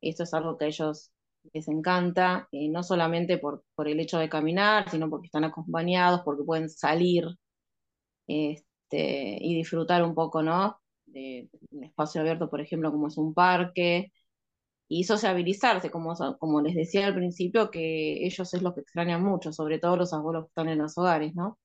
Esto 0.00 0.22
es 0.24 0.34
algo 0.34 0.56
que 0.56 0.66
a 0.66 0.68
ellos 0.68 1.12
les 1.52 1.68
encanta, 1.68 2.48
no 2.52 2.82
solamente 2.82 3.38
por, 3.38 3.64
por 3.74 3.88
el 3.88 4.00
hecho 4.00 4.18
de 4.18 4.28
caminar, 4.28 4.88
sino 4.90 5.10
porque 5.10 5.26
están 5.26 5.44
acompañados, 5.44 6.22
porque 6.24 6.44
pueden 6.44 6.70
salir 6.70 7.26
este, 8.26 9.38
y 9.40 9.54
disfrutar 9.54 10.02
un 10.02 10.14
poco, 10.14 10.42
¿no? 10.42 10.80
De 11.06 11.50
un 11.70 11.84
espacio 11.84 12.20
abierto, 12.22 12.48
por 12.50 12.60
ejemplo, 12.60 12.90
como 12.90 13.08
es 13.08 13.18
un 13.18 13.34
parque, 13.34 14.12
y 14.88 15.04
sociabilizarse, 15.04 15.90
como, 15.90 16.14
como 16.38 16.60
les 16.60 16.74
decía 16.74 17.06
al 17.06 17.14
principio, 17.14 17.70
que 17.70 18.24
ellos 18.26 18.52
es 18.54 18.62
lo 18.62 18.74
que 18.74 18.82
extrañan 18.82 19.22
mucho, 19.22 19.52
sobre 19.52 19.78
todo 19.78 19.96
los 19.96 20.12
abuelos 20.12 20.44
que 20.44 20.48
están 20.48 20.68
en 20.68 20.78
los 20.78 20.96
hogares, 20.98 21.34
¿no? 21.34 21.58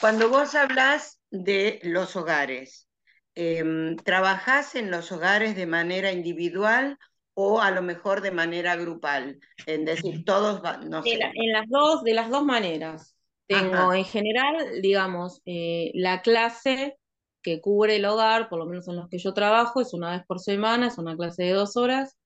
Cuando 0.00 0.28
vos 0.30 0.54
hablas 0.54 1.19
de 1.30 1.80
los 1.82 2.16
hogares, 2.16 2.88
eh, 3.34 3.96
¿trabajás 4.04 4.74
en 4.74 4.90
los 4.90 5.12
hogares 5.12 5.56
de 5.56 5.66
manera 5.66 6.12
individual 6.12 6.98
o 7.34 7.60
a 7.60 7.70
lo 7.70 7.82
mejor 7.82 8.20
de 8.20 8.32
manera 8.32 8.76
grupal? 8.76 9.38
En 9.66 9.84
decir, 9.84 10.24
todos, 10.24 10.62
no 10.88 11.02
sé. 11.02 11.12
en 11.14 11.52
las 11.52 11.68
dos, 11.68 12.02
de 12.02 12.14
las 12.14 12.30
dos 12.30 12.44
maneras. 12.44 13.14
Tengo 13.46 13.92
en 13.92 14.04
general, 14.04 14.80
digamos, 14.80 15.42
eh, 15.44 15.90
la 15.94 16.22
clase 16.22 16.96
que 17.42 17.60
cubre 17.60 17.96
el 17.96 18.04
hogar, 18.04 18.48
por 18.48 18.58
lo 18.58 18.66
menos 18.66 18.86
en 18.88 18.96
los 18.96 19.08
que 19.08 19.18
yo 19.18 19.34
trabajo, 19.34 19.80
es 19.80 19.92
una 19.92 20.12
vez 20.12 20.22
por 20.26 20.40
semana, 20.40 20.86
es 20.86 20.98
una 20.98 21.16
clase 21.16 21.44
de 21.44 21.52
dos 21.52 21.76
horas, 21.76 22.16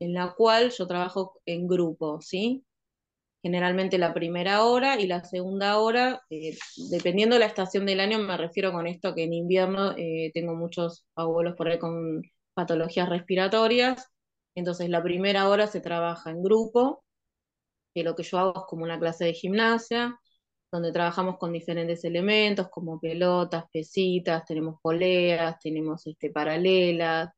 en 0.00 0.14
la 0.14 0.34
cual 0.34 0.70
yo 0.70 0.86
trabajo 0.86 1.40
en 1.46 1.68
grupo, 1.68 2.20
¿sí? 2.20 2.64
Generalmente 3.48 3.96
la 3.96 4.12
primera 4.12 4.64
hora 4.64 5.00
y 5.00 5.06
la 5.06 5.24
segunda 5.24 5.78
hora, 5.78 6.20
eh, 6.28 6.54
dependiendo 6.90 7.34
de 7.34 7.40
la 7.40 7.46
estación 7.46 7.86
del 7.86 7.98
año, 7.98 8.18
me 8.18 8.36
refiero 8.36 8.72
con 8.72 8.86
esto 8.86 9.14
que 9.14 9.24
en 9.24 9.32
invierno 9.32 9.94
eh, 9.96 10.30
tengo 10.34 10.54
muchos 10.54 11.06
abuelos 11.14 11.54
por 11.56 11.68
ahí 11.68 11.78
con 11.78 12.20
patologías 12.52 13.08
respiratorias, 13.08 14.06
entonces 14.54 14.90
la 14.90 15.02
primera 15.02 15.48
hora 15.48 15.66
se 15.66 15.80
trabaja 15.80 16.30
en 16.30 16.42
grupo, 16.42 17.02
que 17.94 18.02
lo 18.02 18.14
que 18.14 18.22
yo 18.22 18.38
hago 18.38 18.52
es 18.54 18.64
como 18.68 18.84
una 18.84 18.98
clase 18.98 19.24
de 19.24 19.32
gimnasia, 19.32 20.20
donde 20.70 20.92
trabajamos 20.92 21.38
con 21.38 21.50
diferentes 21.50 22.04
elementos 22.04 22.68
como 22.68 23.00
pelotas, 23.00 23.64
pesitas, 23.72 24.44
tenemos 24.44 24.78
poleas, 24.82 25.58
tenemos 25.58 26.06
este, 26.06 26.28
paralelas, 26.30 27.30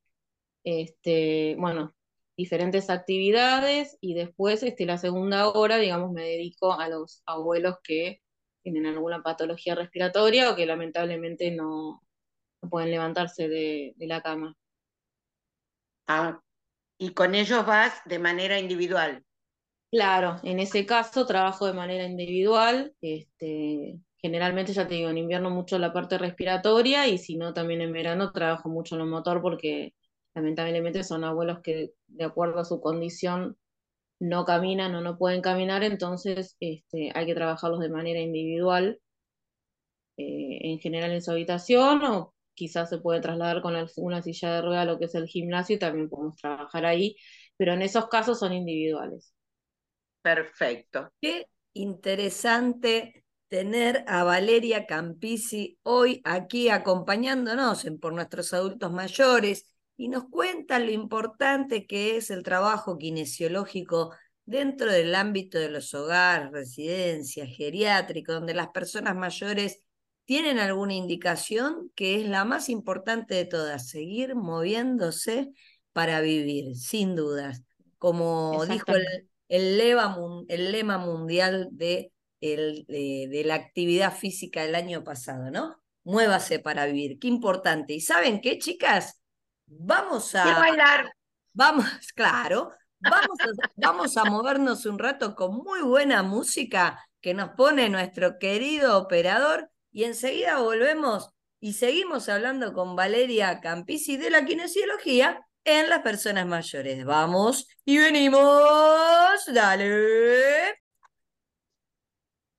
este, 0.64 1.54
bueno, 1.56 1.94
diferentes 2.40 2.88
actividades 2.88 3.98
y 4.00 4.14
después 4.14 4.62
este, 4.62 4.86
la 4.86 4.96
segunda 4.96 5.48
hora, 5.50 5.76
digamos, 5.76 6.10
me 6.10 6.22
dedico 6.22 6.72
a 6.72 6.88
los 6.88 7.22
abuelos 7.26 7.76
que 7.84 8.22
tienen 8.62 8.86
alguna 8.86 9.22
patología 9.22 9.74
respiratoria 9.74 10.50
o 10.50 10.56
que 10.56 10.64
lamentablemente 10.64 11.50
no, 11.50 12.02
pueden 12.70 12.90
levantarse 12.90 13.48
de, 13.48 13.92
de 13.96 14.06
la 14.06 14.22
cama. 14.22 14.56
Ah, 16.06 16.40
y 16.98 17.10
con 17.10 17.34
ellos 17.34 17.66
vas 17.66 18.00
de 18.06 18.18
manera 18.18 18.58
individual. 18.58 19.22
Claro, 19.92 20.40
en 20.42 20.60
ese 20.60 20.86
caso 20.86 21.26
trabajo 21.26 21.66
de 21.66 21.74
manera 21.74 22.04
individual, 22.04 22.94
este, 23.02 23.98
generalmente 24.16 24.72
ya 24.72 24.88
te 24.88 24.94
digo, 24.94 25.10
en 25.10 25.18
invierno 25.18 25.50
mucho 25.50 25.78
la 25.78 25.92
parte 25.92 26.16
respiratoria 26.16 27.06
y 27.06 27.18
si 27.18 27.36
no 27.36 27.52
también 27.52 27.82
en 27.82 27.92
verano 27.92 28.32
trabajo 28.32 28.70
mucho 28.70 28.94
en 28.94 29.00
lo 29.00 29.06
motor 29.06 29.42
porque 29.42 29.92
lamentablemente 30.34 31.04
son 31.04 31.24
abuelos 31.24 31.60
que 31.62 31.92
de 32.06 32.24
acuerdo 32.24 32.60
a 32.60 32.64
su 32.64 32.80
condición 32.80 33.56
no 34.20 34.44
caminan 34.44 34.94
o 34.94 35.00
no 35.00 35.16
pueden 35.16 35.40
caminar, 35.40 35.82
entonces 35.82 36.56
este, 36.60 37.10
hay 37.14 37.26
que 37.26 37.34
trabajarlos 37.34 37.80
de 37.80 37.88
manera 37.88 38.20
individual, 38.20 39.00
eh, 40.16 40.58
en 40.62 40.78
general 40.78 41.12
en 41.12 41.22
su 41.22 41.30
habitación 41.30 42.04
o 42.04 42.34
quizás 42.54 42.90
se 42.90 42.98
puede 42.98 43.20
trasladar 43.20 43.62
con 43.62 43.74
una 43.96 44.22
silla 44.22 44.54
de 44.54 44.62
rueda 44.62 44.82
a 44.82 44.84
lo 44.84 44.98
que 44.98 45.06
es 45.06 45.14
el 45.14 45.26
gimnasio 45.26 45.76
y 45.76 45.78
también 45.78 46.10
podemos 46.10 46.36
trabajar 46.36 46.84
ahí, 46.84 47.16
pero 47.56 47.72
en 47.72 47.80
esos 47.80 48.08
casos 48.08 48.38
son 48.38 48.52
individuales. 48.52 49.34
Perfecto. 50.20 51.10
Qué 51.22 51.46
interesante 51.72 53.24
tener 53.48 54.04
a 54.06 54.24
Valeria 54.24 54.86
Campisi 54.86 55.78
hoy 55.82 56.20
aquí 56.24 56.68
acompañándonos 56.68 57.86
en, 57.86 57.98
por 57.98 58.12
nuestros 58.12 58.52
adultos 58.52 58.92
mayores 58.92 59.66
y 60.00 60.08
nos 60.08 60.30
cuenta 60.30 60.78
lo 60.78 60.90
importante 60.90 61.86
que 61.86 62.16
es 62.16 62.30
el 62.30 62.42
trabajo 62.42 62.96
kinesiológico 62.96 64.14
dentro 64.46 64.90
del 64.90 65.14
ámbito 65.14 65.58
de 65.58 65.68
los 65.68 65.92
hogares, 65.92 66.50
residencias, 66.52 67.54
geriátricos, 67.54 68.36
donde 68.36 68.54
las 68.54 68.68
personas 68.68 69.14
mayores 69.14 69.82
tienen 70.24 70.58
alguna 70.58 70.94
indicación 70.94 71.92
que 71.94 72.18
es 72.18 72.26
la 72.26 72.46
más 72.46 72.70
importante 72.70 73.34
de 73.34 73.44
todas, 73.44 73.90
seguir 73.90 74.34
moviéndose 74.36 75.52
para 75.92 76.22
vivir, 76.22 76.76
sin 76.76 77.14
dudas. 77.14 77.62
Como 77.98 78.64
dijo 78.64 78.94
el, 78.94 79.28
el, 79.48 79.76
lema, 79.76 80.16
el 80.48 80.72
lema 80.72 80.96
mundial 80.96 81.68
de, 81.72 82.10
el, 82.40 82.86
de, 82.88 83.42
la 83.44 83.56
actividad 83.56 84.16
física 84.16 84.62
del 84.62 84.76
año 84.76 85.04
pasado, 85.04 85.50
¿no? 85.50 85.76
Muévase 86.04 86.58
para 86.58 86.86
vivir, 86.86 87.18
qué 87.18 87.28
importante. 87.28 87.92
¿Y 87.92 88.00
saben 88.00 88.40
qué, 88.40 88.58
chicas? 88.58 89.19
Vamos 89.70 90.34
a... 90.34 90.58
bailar. 90.58 91.12
Vamos, 91.52 91.84
claro, 92.14 92.72
vamos 92.98 93.38
a, 93.40 93.70
vamos 93.76 94.16
a 94.16 94.24
movernos 94.24 94.84
un 94.86 94.98
rato 94.98 95.34
con 95.34 95.56
muy 95.56 95.80
buena 95.82 96.22
música 96.22 97.04
que 97.20 97.34
nos 97.34 97.50
pone 97.50 97.88
nuestro 97.88 98.38
querido 98.38 98.98
operador 98.98 99.70
y 99.92 100.04
enseguida 100.04 100.58
volvemos 100.58 101.30
y 101.60 101.74
seguimos 101.74 102.28
hablando 102.28 102.72
con 102.72 102.96
Valeria 102.96 103.60
Campisi 103.60 104.16
de 104.16 104.30
la 104.30 104.44
kinesiología 104.44 105.46
en 105.64 105.88
las 105.88 106.00
personas 106.00 106.46
mayores. 106.46 107.04
Vamos 107.04 107.68
y 107.84 107.98
venimos, 107.98 108.40
dale. 109.52 110.78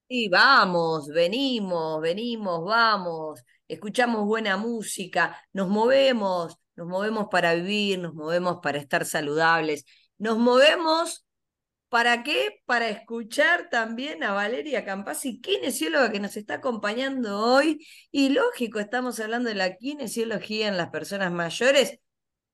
Y 0.08 0.30
vamos, 0.30 1.08
venimos, 1.08 2.02
venimos, 2.02 2.64
vamos, 2.66 3.44
escuchamos 3.68 4.26
buena 4.26 4.58
música, 4.58 5.42
nos 5.54 5.70
movemos, 5.70 6.58
nos 6.82 6.90
movemos 6.90 7.28
para 7.30 7.54
vivir, 7.54 8.00
nos 8.00 8.16
movemos 8.16 8.58
para 8.64 8.80
estar 8.80 9.06
saludables, 9.06 9.86
nos 10.18 10.38
movemos 10.40 11.26
¿Para 11.90 12.24
qué? 12.24 12.62
Para 12.66 12.88
escuchar 12.88 13.70
también 13.70 14.24
a 14.24 14.32
Valeria 14.32 14.86
Campasi, 14.86 15.42
kinesióloga 15.42 16.10
que 16.10 16.22
nos 16.22 16.38
está 16.38 16.54
acompañando 16.54 17.38
hoy. 17.38 17.86
Y 18.12 18.30
lógico, 18.30 18.80
estamos 18.80 19.20
hablando 19.20 19.50
de 19.50 19.56
la 19.56 19.76
kinesiología 19.76 20.70
en 20.70 20.78
las 20.78 20.90
personas 20.90 21.34
mayores, 21.34 22.00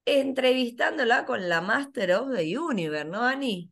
entrevistándola 0.06 1.26
con 1.26 1.50
la 1.50 1.62
Master 1.62 2.14
of 2.14 2.36
the 2.36 2.58
Universe, 2.58 3.06
¿no, 3.06 3.22
Ani? 3.22 3.72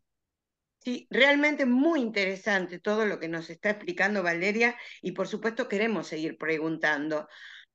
Sí, 0.83 1.07
realmente 1.09 1.65
muy 1.65 1.99
interesante 1.99 2.77
todo 2.77 3.07
lo 3.07 3.19
que 3.19 3.27
nos 3.27 3.49
está 3.49 3.71
explicando 3.71 4.21
Valeria 4.21 4.75
y 5.01 5.13
por 5.13 5.27
supuesto 5.27 5.67
queremos 5.67 6.05
seguir 6.05 6.37
preguntando, 6.37 7.27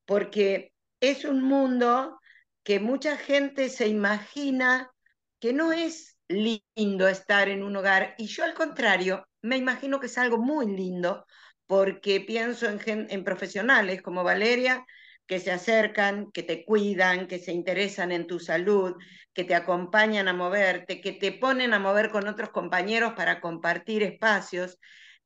porque 0.04 0.72
es 1.00 1.24
un 1.24 1.42
mundo 1.42 2.19
que 2.62 2.80
mucha 2.80 3.16
gente 3.16 3.68
se 3.68 3.88
imagina 3.88 4.90
que 5.38 5.52
no 5.52 5.72
es 5.72 6.18
lindo 6.28 7.08
estar 7.08 7.48
en 7.48 7.62
un 7.62 7.76
hogar 7.76 8.14
y 8.18 8.26
yo 8.26 8.44
al 8.44 8.54
contrario 8.54 9.26
me 9.42 9.56
imagino 9.56 10.00
que 10.00 10.06
es 10.06 10.18
algo 10.18 10.38
muy 10.38 10.66
lindo 10.66 11.26
porque 11.66 12.20
pienso 12.20 12.66
en, 12.68 13.24
profesionales 13.24 14.02
como 14.02 14.24
Valeria 14.24 14.84
que 15.26 15.38
se 15.38 15.52
acercan, 15.52 16.32
que 16.32 16.42
te 16.42 16.64
cuidan, 16.64 17.28
que 17.28 17.38
se 17.38 17.52
interesan 17.52 18.10
en 18.10 18.26
tu 18.26 18.40
salud, 18.40 18.96
que 19.32 19.44
te 19.44 19.54
acompañan 19.54 20.26
a 20.26 20.32
moverte, 20.32 21.00
que 21.00 21.12
te 21.12 21.30
ponen 21.30 21.72
a 21.72 21.78
mover 21.78 22.10
con 22.10 22.26
otros 22.26 22.50
compañeros 22.50 23.12
para 23.14 23.40
compartir 23.40 24.02
espacios. 24.02 24.78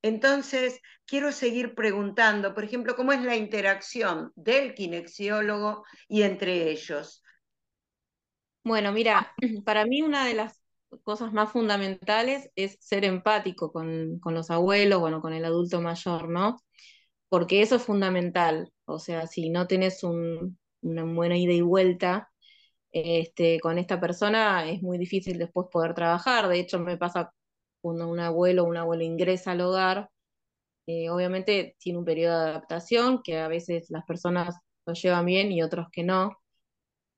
Entonces, 0.02 0.80
quiero 1.06 1.32
seguir 1.32 1.74
preguntando, 1.74 2.52
por 2.52 2.64
ejemplo, 2.64 2.94
cómo 2.94 3.14
es 3.14 3.22
la 3.22 3.36
interacción 3.36 4.30
del 4.34 4.74
kinesiólogo 4.74 5.84
y 6.08 6.22
entre 6.22 6.70
ellos. 6.70 7.23
Bueno, 8.64 8.92
mira, 8.92 9.32
para 9.64 9.84
mí 9.86 10.02
una 10.02 10.26
de 10.26 10.34
las 10.34 10.60
cosas 11.02 11.32
más 11.32 11.52
fundamentales 11.52 12.50
es 12.56 12.76
ser 12.80 13.04
empático 13.04 13.72
con, 13.72 14.18
con 14.20 14.34
los 14.34 14.50
abuelos, 14.50 15.00
bueno, 15.00 15.20
con 15.20 15.32
el 15.34 15.44
adulto 15.44 15.80
mayor, 15.80 16.28
¿no? 16.28 16.58
Porque 17.28 17.62
eso 17.62 17.76
es 17.76 17.82
fundamental. 17.84 18.72
O 18.86 18.98
sea, 18.98 19.26
si 19.26 19.50
no 19.50 19.66
tenés 19.66 20.04
un, 20.04 20.58
una 20.82 21.04
buena 21.04 21.36
ida 21.38 21.52
y 21.52 21.60
vuelta 21.62 22.30
este, 22.92 23.60
con 23.60 23.78
esta 23.78 24.00
persona, 24.00 24.68
es 24.70 24.82
muy 24.82 24.98
difícil 24.98 25.38
después 25.38 25.68
poder 25.72 25.94
trabajar. 25.94 26.48
De 26.48 26.60
hecho, 26.60 26.78
me 26.80 26.98
pasa 26.98 27.32
cuando 27.82 28.08
un 28.08 28.20
abuelo 28.20 28.64
o 28.64 28.66
un 28.68 28.76
abuelo 28.78 29.04
ingresa 29.04 29.52
al 29.52 29.62
hogar, 29.62 30.10
eh, 30.86 31.10
obviamente 31.10 31.76
tiene 31.80 31.98
un 32.00 32.04
periodo 32.06 32.40
de 32.44 32.50
adaptación 32.50 33.22
que 33.22 33.38
a 33.38 33.48
veces 33.48 33.86
las 33.90 34.04
personas 34.06 34.56
lo 34.86 34.94
llevan 34.94 35.26
bien 35.26 35.52
y 35.52 35.62
otros 35.62 35.88
que 35.92 36.04
no. 36.04 36.32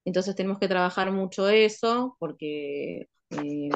Entonces 0.07 0.37
tenemos 0.37 0.61
que 0.61 0.69
trabajar 0.69 1.11
mucho 1.13 1.49
eso 1.49 2.17
porque 2.21 3.09
eh, 3.31 3.71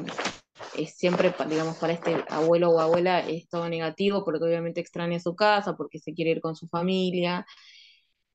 es 0.79 0.95
siempre, 0.97 1.35
digamos, 1.49 1.77
para 1.79 1.93
este 1.93 2.25
abuelo 2.29 2.71
o 2.71 2.81
abuela 2.81 3.21
es 3.21 3.49
todo 3.49 3.69
negativo 3.69 4.25
porque 4.25 4.45
obviamente 4.45 4.81
extraña 4.81 5.19
su 5.19 5.35
casa, 5.35 5.77
porque 5.77 5.99
se 5.99 6.14
quiere 6.14 6.31
ir 6.31 6.40
con 6.40 6.55
su 6.55 6.69
familia. 6.69 7.45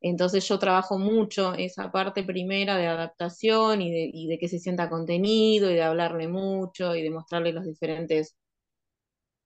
Entonces 0.01 0.47
yo 0.47 0.59
trabajo 0.59 0.99
mucho 0.99 1.53
esa 1.55 1.91
parte 1.91 2.23
primera 2.23 2.77
de 2.77 2.87
adaptación 2.87 3.81
y 3.81 4.27
de, 4.27 4.37
que 4.39 4.49
se 4.49 4.59
sienta 4.59 4.89
contenido 4.89 5.71
y 5.71 5.75
de 5.75 5.83
hablarle 5.83 6.27
mucho 6.27 6.95
y 6.95 7.01
de 7.03 7.11
mostrarle 7.11 7.53
los 7.53 7.65
diferentes 7.65 8.35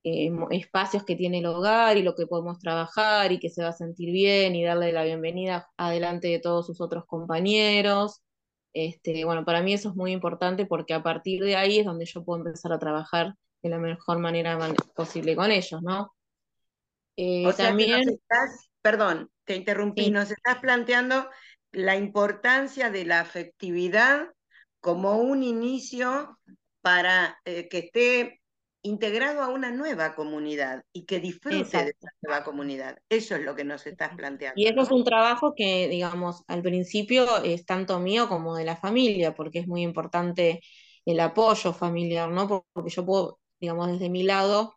eh, 0.03 0.31
espacios 0.51 1.03
que 1.05 1.15
tiene 1.15 1.39
el 1.39 1.45
hogar 1.45 1.97
y 1.97 2.03
lo 2.03 2.15
que 2.15 2.25
podemos 2.25 2.59
trabajar 2.59 3.31
y 3.31 3.39
que 3.39 3.49
se 3.49 3.61
va 3.61 3.69
a 3.69 3.73
sentir 3.73 4.11
bien 4.11 4.55
y 4.55 4.63
darle 4.63 4.91
la 4.91 5.03
bienvenida 5.03 5.69
adelante 5.77 6.29
de 6.29 6.39
todos 6.39 6.65
sus 6.67 6.81
otros 6.81 7.05
compañeros. 7.05 8.23
Este, 8.87 9.25
bueno, 9.25 9.43
para 9.43 9.61
mí 9.61 9.73
eso 9.73 9.89
es 9.89 9.95
muy 9.95 10.13
importante 10.13 10.65
porque 10.65 10.93
a 10.93 11.03
partir 11.03 11.43
de 11.43 11.57
ahí 11.57 11.79
es 11.79 11.85
donde 11.85 12.05
yo 12.05 12.23
puedo 12.23 12.39
empezar 12.39 12.71
a 12.71 12.79
trabajar 12.79 13.33
de 13.61 13.69
la 13.69 13.77
mejor 13.77 14.19
manera 14.19 14.57
posible 14.95 15.35
con 15.35 15.51
ellos, 15.51 15.81
¿no? 15.81 16.15
Eh, 17.17 17.51
también... 17.57 18.17
perdón, 18.81 19.29
te 19.43 19.55
interrumpí, 19.55 20.09
nos 20.11 20.31
estás 20.31 20.59
planteando 20.59 21.29
la 21.71 21.97
importancia 21.97 22.89
de 22.89 23.03
la 23.03 23.19
afectividad 23.19 24.27
como 24.79 25.17
un 25.17 25.43
inicio 25.43 26.39
para 26.81 27.37
eh, 27.43 27.67
que 27.67 27.79
esté 27.79 28.38
integrado 28.81 29.41
a 29.41 29.49
una 29.49 29.71
nueva 29.71 30.15
comunidad 30.15 30.83
y 30.93 31.05
que 31.05 31.19
disfrute 31.19 31.57
de 31.57 31.89
esa 31.89 32.11
nueva 32.21 32.43
comunidad. 32.43 32.97
Eso 33.09 33.35
es 33.35 33.43
lo 33.43 33.55
que 33.55 33.63
nos 33.63 33.85
estás 33.85 34.15
planteando. 34.15 34.59
Y 34.59 34.67
eso 34.67 34.81
es 34.81 34.91
un 34.91 35.03
trabajo 35.03 35.53
que, 35.55 35.87
digamos, 35.87 36.43
al 36.47 36.61
principio 36.61 37.43
es 37.43 37.65
tanto 37.65 37.99
mío 37.99 38.29
como 38.29 38.55
de 38.55 38.65
la 38.65 38.77
familia, 38.77 39.35
porque 39.35 39.59
es 39.59 39.67
muy 39.67 39.81
importante 39.81 40.61
el 41.05 41.19
apoyo 41.19 41.73
familiar, 41.73 42.29
¿no? 42.29 42.65
Porque 42.73 42.89
yo 42.89 43.05
puedo, 43.05 43.39
digamos, 43.59 43.91
desde 43.91 44.09
mi 44.09 44.23
lado 44.23 44.75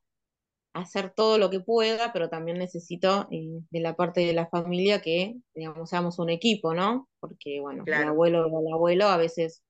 hacer 0.74 1.12
todo 1.14 1.38
lo 1.38 1.50
que 1.50 1.60
pueda, 1.60 2.12
pero 2.12 2.28
también 2.28 2.58
necesito 2.58 3.28
eh, 3.30 3.60
de 3.70 3.80
la 3.80 3.94
parte 3.94 4.22
de 4.22 4.32
la 4.32 4.46
familia 4.46 5.02
que, 5.02 5.36
digamos, 5.54 5.90
seamos 5.90 6.18
un 6.18 6.30
equipo, 6.30 6.74
¿no? 6.74 7.08
Porque, 7.20 7.60
bueno, 7.60 7.84
el 7.86 7.94
abuelo 7.94 8.46
o 8.46 8.60
el 8.60 8.72
abuelo 8.72 9.06
a 9.06 9.16
veces 9.16 9.62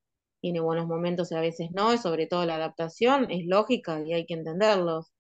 tiene 0.42 0.60
buenos 0.60 0.88
momentos 0.88 1.30
y 1.32 1.36
a 1.36 1.40
veces 1.40 1.70
no, 1.72 1.94
y 1.94 1.98
sobre 1.98 2.26
todo 2.26 2.44
la 2.44 2.56
adaptación 2.56 3.30
es 3.30 3.46
lógica 3.46 4.02
y 4.04 4.12
hay 4.12 4.26
que 4.26 4.34
entenderlos. 4.34 5.12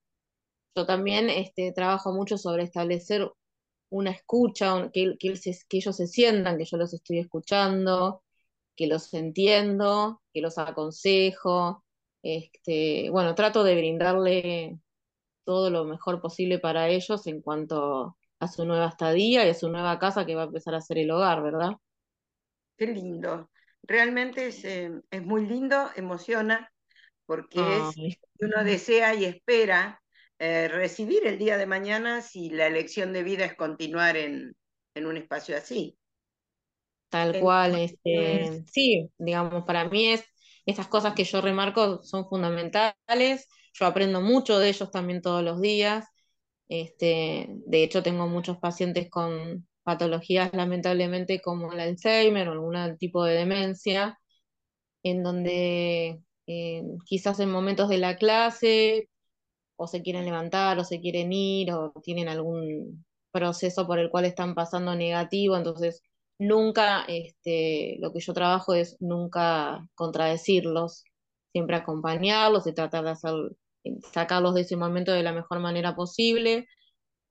Yo 0.76 0.86
también 0.86 1.30
este, 1.30 1.72
trabajo 1.72 2.12
mucho 2.12 2.38
sobre 2.38 2.64
establecer 2.64 3.30
una 3.90 4.10
escucha, 4.10 4.90
que, 4.92 5.16
que, 5.18 5.34
ellos 5.70 5.96
se 5.96 6.06
sientan, 6.08 6.58
que 6.58 6.64
yo 6.64 6.76
los 6.76 6.92
estoy 6.94 7.20
escuchando, 7.20 8.22
que 8.76 8.88
los 8.88 9.14
entiendo, 9.14 10.22
que 10.32 10.40
los 10.40 10.58
aconsejo. 10.58 11.84
Este, 12.22 13.10
bueno, 13.10 13.34
trato 13.36 13.64
de 13.64 13.76
brindarle 13.76 14.80
todo 15.44 15.70
lo 15.70 15.84
mejor 15.84 16.20
posible 16.20 16.58
para 16.58 16.88
ellos 16.88 17.26
en 17.28 17.42
cuanto 17.42 18.16
a 18.40 18.48
su 18.48 18.64
nueva 18.64 18.88
estadía 18.88 19.46
y 19.46 19.50
a 19.50 19.54
su 19.54 19.68
nueva 19.70 19.98
casa 20.00 20.26
que 20.26 20.34
va 20.34 20.42
a 20.42 20.46
empezar 20.46 20.74
a 20.74 20.80
ser 20.80 20.98
el 20.98 21.10
hogar, 21.12 21.42
¿verdad? 21.42 21.72
Qué 22.76 22.86
lindo 22.88 23.51
realmente 23.82 24.48
es, 24.48 24.64
eh, 24.64 24.90
es 25.10 25.22
muy 25.24 25.46
lindo, 25.46 25.90
emociona, 25.96 26.70
porque 27.26 27.60
es 27.60 28.18
uno 28.40 28.64
desea 28.64 29.14
y 29.14 29.24
espera 29.24 30.02
eh, 30.38 30.68
recibir 30.68 31.26
el 31.26 31.38
día 31.38 31.56
de 31.56 31.66
mañana 31.66 32.22
si 32.22 32.50
la 32.50 32.66
elección 32.66 33.12
de 33.12 33.22
vida 33.22 33.44
es 33.44 33.54
continuar 33.54 34.16
en, 34.16 34.56
en 34.94 35.06
un 35.06 35.16
espacio 35.16 35.56
así. 35.56 35.96
Tal 37.08 37.38
cual, 37.40 37.78
este, 37.78 38.64
sí, 38.72 39.10
digamos, 39.18 39.64
para 39.64 39.88
mí 39.88 40.08
es, 40.08 40.24
estas 40.64 40.88
cosas 40.88 41.14
que 41.14 41.24
yo 41.24 41.40
remarco 41.42 42.02
son 42.02 42.26
fundamentales, 42.26 43.48
yo 43.74 43.86
aprendo 43.86 44.20
mucho 44.20 44.58
de 44.58 44.70
ellos 44.70 44.90
también 44.90 45.20
todos 45.20 45.42
los 45.42 45.60
días, 45.60 46.06
este, 46.68 47.48
de 47.48 47.82
hecho 47.84 48.02
tengo 48.02 48.28
muchos 48.28 48.58
pacientes 48.58 49.10
con, 49.10 49.66
patologías 49.84 50.52
lamentablemente 50.54 51.40
como 51.40 51.72
el 51.72 51.80
Alzheimer 51.80 52.48
o 52.48 52.52
algún 52.52 52.96
tipo 52.98 53.24
de 53.24 53.34
demencia, 53.34 54.18
en 55.02 55.22
donde 55.22 56.22
eh, 56.46 56.82
quizás 57.06 57.40
en 57.40 57.50
momentos 57.50 57.88
de 57.88 57.98
la 57.98 58.16
clase 58.16 59.08
o 59.76 59.86
se 59.86 60.02
quieren 60.02 60.24
levantar 60.24 60.78
o 60.78 60.84
se 60.84 61.00
quieren 61.00 61.32
ir 61.32 61.72
o 61.72 61.92
tienen 62.02 62.28
algún 62.28 63.04
proceso 63.32 63.86
por 63.86 63.98
el 63.98 64.10
cual 64.10 64.26
están 64.26 64.54
pasando 64.54 64.94
negativo, 64.94 65.56
entonces 65.56 66.02
nunca, 66.38 67.04
este, 67.08 67.96
lo 68.00 68.12
que 68.12 68.20
yo 68.20 68.34
trabajo 68.34 68.74
es 68.74 68.96
nunca 69.00 69.86
contradecirlos, 69.94 71.04
siempre 71.52 71.76
acompañarlos 71.76 72.66
y 72.66 72.74
tratar 72.74 73.04
de 73.04 73.10
hacer, 73.10 73.34
sacarlos 74.12 74.54
de 74.54 74.62
ese 74.62 74.76
momento 74.76 75.12
de 75.12 75.22
la 75.22 75.32
mejor 75.32 75.60
manera 75.60 75.94
posible 75.96 76.66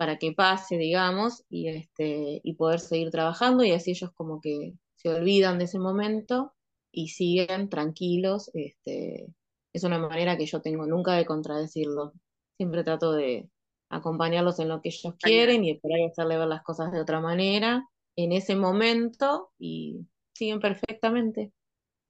para 0.02 0.18
que 0.18 0.32
pase, 0.32 0.80
digamos, 0.80 1.46
y, 1.48 1.68
este, 1.68 2.42
y 2.44 2.56
poder 2.56 2.80
seguir 2.80 3.12
trabajando 3.12 3.64
y 3.64 3.72
así 3.72 3.92
ellos 3.92 4.10
como 4.16 4.42
que 4.42 4.74
se 4.96 5.10
olvidan 5.10 5.60
de 5.60 5.66
ese 5.66 5.78
momento 5.78 6.56
y 6.92 7.10
siguen 7.10 7.70
tranquilos. 7.70 8.50
Este, 8.56 9.28
es 9.72 9.84
una 9.84 10.00
manera 10.00 10.38
que 10.38 10.48
yo 10.48 10.60
tengo 10.60 10.88
nunca 10.88 11.14
de 11.14 11.28
contradecirlos. 11.28 12.14
Siempre 12.58 12.84
trato 12.84 13.12
de 13.12 13.48
acompañarlos 13.90 14.58
en 14.58 14.70
lo 14.70 14.82
que 14.82 14.90
ellos 14.90 15.14
quieren 15.20 15.66
y 15.66 15.76
por 15.76 15.94
ahí 15.94 16.06
hacerle 16.06 16.40
ver 16.40 16.48
las 16.48 16.64
cosas 16.64 16.92
de 16.92 17.00
otra 17.00 17.20
manera 17.20 17.88
en 18.16 18.32
ese 18.32 18.56
momento 18.56 19.52
y 19.60 20.08
siguen 20.34 20.60
perfectamente 20.60 21.52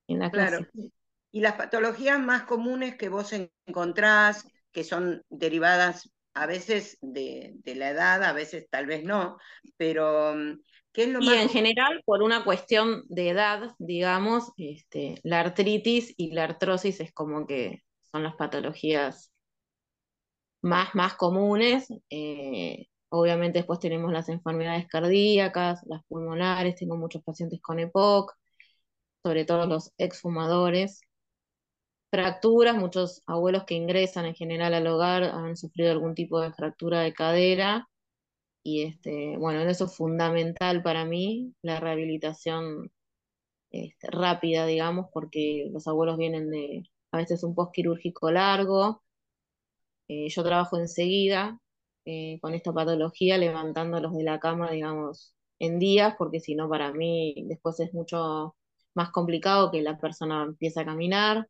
en 0.07 0.19
la 0.19 0.31
clase. 0.31 0.65
Y 1.33 1.41
las 1.41 1.55
patologías 1.55 2.21
más 2.21 2.43
comunes 2.43 2.95
que 2.95 3.09
vos 3.09 3.33
encontrás, 3.65 4.47
que 4.71 4.85
son 4.85 5.25
derivadas 5.29 6.09
a 6.33 6.45
veces 6.45 6.97
de, 7.01 7.55
la 7.65 7.89
edad, 7.89 8.23
a 8.23 8.33
veces 8.33 8.67
tal 8.69 8.85
vez 8.85 9.03
no, 9.03 9.37
pero 9.77 10.33
mm, 10.35 10.61
¿qué 10.93 11.03
es 11.03 11.09
lo 11.09 11.21
y 11.21 11.29
en 11.29 11.49
general, 11.49 12.01
por 12.05 12.23
una 12.23 12.43
cuestión 12.43 13.03
de 13.07 13.29
edad, 13.29 13.75
digamos, 13.79 14.51
este, 14.57 15.19
la 15.23 15.41
artritis 15.41 16.13
y 16.17 16.31
la 16.31 16.45
artrosis 16.45 16.99
es 16.99 17.11
como 17.13 17.45
que 17.45 17.83
son 18.03 18.23
las 18.23 18.35
patologías 18.35 19.31
más, 20.61 20.93
más 20.95 21.15
comunes. 21.15 21.87
Eh, 22.09 22.87
obviamente 23.09 23.59
después 23.59 23.79
tenemos 23.79 24.11
las 24.11 24.29
enfermedades 24.29 24.87
cardíacas, 24.87 25.81
las 25.85 26.03
pulmonares, 26.05 26.75
tengo 26.75 26.97
muchos 26.97 27.23
pacientes 27.23 27.61
con 27.61 27.79
EPOC, 27.79 28.33
sobre 29.23 29.45
todo 29.45 29.65
los 29.67 29.91
exfumadores. 29.97 31.01
Fracturas, 32.11 32.75
muchos 32.77 33.23
abuelos 33.25 33.63
que 33.65 33.75
ingresan 33.75 34.25
en 34.25 34.35
general 34.35 34.73
al 34.73 34.85
hogar 34.87 35.23
han 35.23 35.57
sufrido 35.57 35.91
algún 35.91 36.13
tipo 36.15 36.41
de 36.41 36.51
fractura 36.53 37.01
de 37.01 37.13
cadera 37.13 37.89
y 38.63 38.83
este, 38.83 39.37
bueno, 39.37 39.61
eso 39.61 39.85
es 39.85 39.95
fundamental 39.95 40.83
para 40.83 41.05
mí, 41.05 41.53
la 41.63 41.79
rehabilitación 41.79 42.91
este, 43.71 44.07
rápida, 44.11 44.65
digamos, 44.65 45.07
porque 45.13 45.69
los 45.73 45.87
abuelos 45.87 46.17
vienen 46.17 46.49
de 46.51 46.83
a 47.11 47.17
veces 47.17 47.43
un 47.43 47.55
postquirúrgico 47.55 48.31
largo, 48.31 49.03
eh, 50.07 50.29
yo 50.29 50.43
trabajo 50.43 50.77
enseguida 50.77 51.59
eh, 52.05 52.39
con 52.41 52.53
esta 52.53 52.73
patología, 52.73 53.37
levantándolos 53.37 54.13
de 54.13 54.23
la 54.23 54.39
cama, 54.39 54.71
digamos, 54.71 55.33
en 55.59 55.79
días, 55.79 56.15
porque 56.17 56.39
si 56.39 56.55
no, 56.55 56.69
para 56.69 56.91
mí 56.93 57.45
después 57.47 57.79
es 57.79 57.93
mucho 57.93 58.55
más 58.95 59.11
complicado 59.11 59.71
que 59.71 59.81
la 59.81 59.97
persona 59.99 60.43
empiece 60.43 60.81
a 60.81 60.85
caminar. 60.85 61.47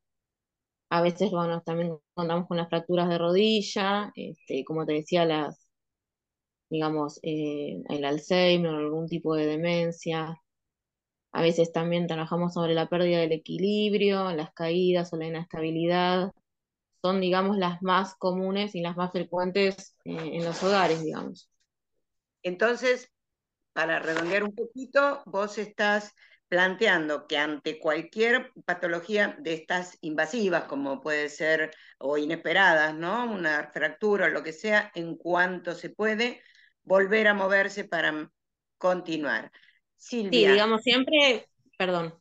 A 0.91 1.01
veces, 1.01 1.31
también 1.65 1.97
contamos 2.13 2.47
con 2.47 2.57
las 2.57 2.67
fracturas 2.67 3.07
de 3.07 3.17
rodilla, 3.17 4.11
este, 4.13 4.65
como 4.65 4.85
te 4.85 4.91
decía, 4.93 5.23
las, 5.23 5.69
digamos, 6.69 7.17
eh, 7.23 7.81
el 7.87 8.03
Alzheimer 8.03 8.73
o 8.73 8.77
algún 8.77 9.07
tipo 9.07 9.35
de 9.35 9.45
demencia. 9.45 10.41
A 11.31 11.41
veces 11.41 11.71
también 11.71 12.07
trabajamos 12.07 12.53
sobre 12.53 12.73
la 12.73 12.89
pérdida 12.89 13.19
del 13.19 13.31
equilibrio, 13.31 14.33
las 14.33 14.51
caídas 14.53 15.13
o 15.13 15.17
la 15.17 15.27
inestabilidad 15.27 16.31
son, 17.01 17.21
digamos, 17.21 17.57
las 17.57 17.81
más 17.81 18.15
comunes 18.15 18.75
y 18.75 18.81
las 18.81 18.97
más 18.97 19.13
frecuentes 19.13 19.95
eh, 20.03 20.31
en 20.33 20.43
los 20.43 20.61
hogares, 20.61 21.01
digamos. 21.01 21.49
Entonces, 22.43 23.09
para 23.71 23.99
redondear 23.99 24.43
un 24.43 24.53
poquito, 24.53 25.23
vos 25.25 25.57
estás 25.57 26.13
planteando 26.51 27.27
que 27.27 27.37
ante 27.37 27.79
cualquier 27.79 28.51
patología 28.65 29.37
de 29.39 29.53
estas 29.53 29.97
invasivas, 30.01 30.65
como 30.65 30.99
puede 30.99 31.29
ser, 31.29 31.71
o 31.97 32.17
inesperadas, 32.17 32.93
¿no? 32.93 33.23
Una 33.23 33.71
fractura 33.73 34.25
o 34.25 34.29
lo 34.29 34.43
que 34.43 34.51
sea, 34.51 34.91
en 34.93 35.15
cuanto 35.15 35.73
se 35.75 35.89
puede, 35.89 36.41
volver 36.83 37.29
a 37.29 37.33
moverse 37.33 37.85
para 37.85 38.29
continuar. 38.77 39.49
Silvia. 39.95 40.49
Sí, 40.49 40.51
digamos, 40.51 40.81
siempre, 40.81 41.47
perdón, 41.77 42.19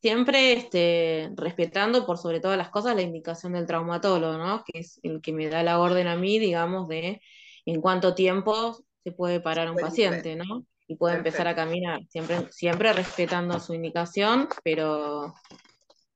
siempre 0.00 0.52
este, 0.52 1.32
respetando 1.34 2.06
por 2.06 2.16
sobre 2.16 2.38
todas 2.38 2.56
las 2.56 2.70
cosas 2.70 2.94
la 2.94 3.02
indicación 3.02 3.54
del 3.54 3.66
traumatólogo, 3.66 4.38
¿no? 4.38 4.62
Que 4.64 4.78
es 4.78 5.00
el 5.02 5.20
que 5.20 5.32
me 5.32 5.48
da 5.48 5.64
la 5.64 5.80
orden 5.80 6.06
a 6.06 6.14
mí, 6.14 6.38
digamos, 6.38 6.86
de 6.86 7.20
en 7.66 7.80
cuánto 7.80 8.14
tiempo 8.14 8.84
se 9.02 9.10
puede 9.10 9.40
parar 9.40 9.68
un 9.68 9.78
paciente, 9.78 10.36
¿no? 10.36 10.64
Y 10.86 10.96
puede 10.96 11.16
empezar 11.16 11.48
a 11.48 11.54
caminar, 11.54 12.00
siempre, 12.08 12.52
siempre 12.52 12.92
respetando 12.92 13.58
su 13.58 13.72
indicación, 13.72 14.48
pero 14.62 15.34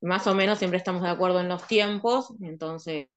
más 0.00 0.26
o 0.26 0.34
menos 0.34 0.58
siempre 0.58 0.78
estamos 0.78 1.02
de 1.02 1.08
acuerdo 1.08 1.40
en 1.40 1.48
los 1.48 1.66
tiempos, 1.66 2.32
entonces 2.42 3.08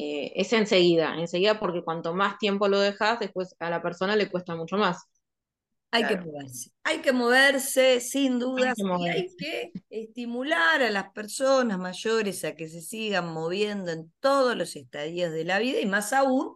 eh, 0.00 0.32
es 0.36 0.52
enseguida, 0.52 1.16
enseguida 1.18 1.58
porque 1.58 1.82
cuanto 1.82 2.14
más 2.14 2.38
tiempo 2.38 2.68
lo 2.68 2.78
dejas, 2.78 3.18
después 3.18 3.56
a 3.58 3.70
la 3.70 3.82
persona 3.82 4.16
le 4.16 4.30
cuesta 4.30 4.54
mucho 4.54 4.76
más. 4.76 5.04
Hay 5.90 6.06
que 6.06 6.18
moverse, 6.18 6.70
hay 6.84 6.98
que 6.98 7.12
moverse 7.12 8.00
sin 8.00 8.38
dudas 8.38 8.76
y 8.78 9.08
hay 9.08 9.26
que 9.36 9.72
estimular 9.88 10.82
a 10.82 10.90
las 10.90 11.10
personas 11.12 11.78
mayores 11.78 12.44
a 12.44 12.54
que 12.54 12.68
se 12.68 12.82
sigan 12.82 13.32
moviendo 13.32 13.90
en 13.90 14.12
todos 14.20 14.54
los 14.54 14.76
estadios 14.76 15.32
de 15.32 15.44
la 15.46 15.58
vida 15.58 15.80
y 15.80 15.86
más 15.86 16.12
aún 16.12 16.52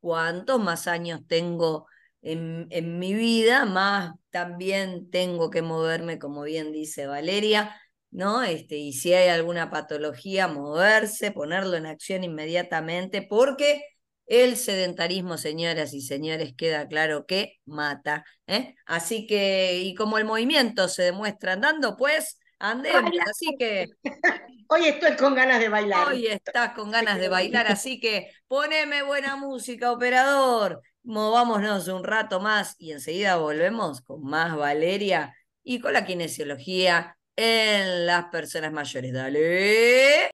cuantos 0.00 0.60
más 0.60 0.86
años 0.86 1.22
tengo 1.26 1.86
en, 2.24 2.66
en 2.70 2.98
mi 2.98 3.14
vida, 3.14 3.66
más 3.66 4.12
también 4.30 5.10
tengo 5.10 5.50
que 5.50 5.62
moverme, 5.62 6.18
como 6.18 6.42
bien 6.42 6.72
dice 6.72 7.06
Valeria, 7.06 7.80
¿no? 8.10 8.42
Este, 8.42 8.76
y 8.76 8.92
si 8.92 9.12
hay 9.12 9.28
alguna 9.28 9.70
patología, 9.70 10.48
moverse, 10.48 11.30
ponerlo 11.30 11.76
en 11.76 11.86
acción 11.86 12.24
inmediatamente, 12.24 13.22
porque 13.22 13.84
el 14.26 14.56
sedentarismo, 14.56 15.36
señoras 15.36 15.92
y 15.92 16.00
señores, 16.00 16.54
queda 16.56 16.88
claro 16.88 17.26
que 17.26 17.58
mata. 17.66 18.24
¿eh? 18.46 18.74
Así 18.86 19.26
que, 19.26 19.78
y 19.82 19.94
como 19.94 20.16
el 20.16 20.24
movimiento 20.24 20.88
se 20.88 21.02
demuestra 21.02 21.52
andando, 21.52 21.96
pues 21.96 22.38
andemos. 22.58 23.12
Así 23.28 23.54
que. 23.58 23.86
Hoy 24.68 24.86
estoy 24.86 25.14
con 25.16 25.34
ganas 25.34 25.60
de 25.60 25.68
bailar. 25.68 26.08
Hoy 26.08 26.26
estás 26.26 26.72
con 26.72 26.90
ganas 26.90 27.20
de 27.20 27.28
bailar, 27.28 27.66
así 27.66 28.00
que 28.00 28.30
poneme 28.48 29.02
buena 29.02 29.36
música, 29.36 29.92
operador. 29.92 30.80
Movámonos 31.04 31.88
un 31.88 32.04
rato 32.04 32.40
más 32.40 32.74
y 32.78 32.92
enseguida 32.92 33.36
volvemos 33.36 34.00
con 34.02 34.22
más 34.24 34.56
Valeria 34.56 35.34
y 35.62 35.80
con 35.80 35.92
la 35.92 36.04
kinesiología 36.04 37.16
en 37.36 38.06
las 38.06 38.26
personas 38.26 38.72
mayores. 38.72 39.12
Dale. 39.12 40.30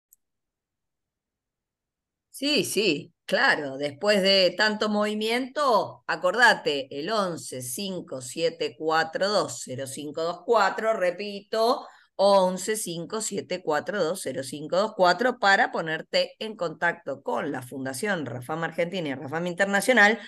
Sí, 2.31 2.65
sí, 2.65 3.13
Claro, 3.31 3.79
después 3.79 4.23
de 4.23 4.53
tanto 4.59 4.89
movimiento, 4.89 6.03
acordate, 6.09 6.89
el 6.91 7.11
11 7.11 7.63
5742 7.63 9.63
0524, 9.87 10.95
repito, 10.95 11.87
11 12.17 12.77
5742 12.77 14.21
0524 14.21 15.39
para 15.39 15.71
ponerte 15.71 16.35
en 16.41 16.57
contacto 16.57 17.23
con 17.23 17.53
la 17.53 17.63
Fundación 17.63 18.27
Rafam 18.27 18.65
Argentina 18.65 19.11
y 19.11 19.15
Rafam 19.15 19.47
Internacional, 19.47 20.19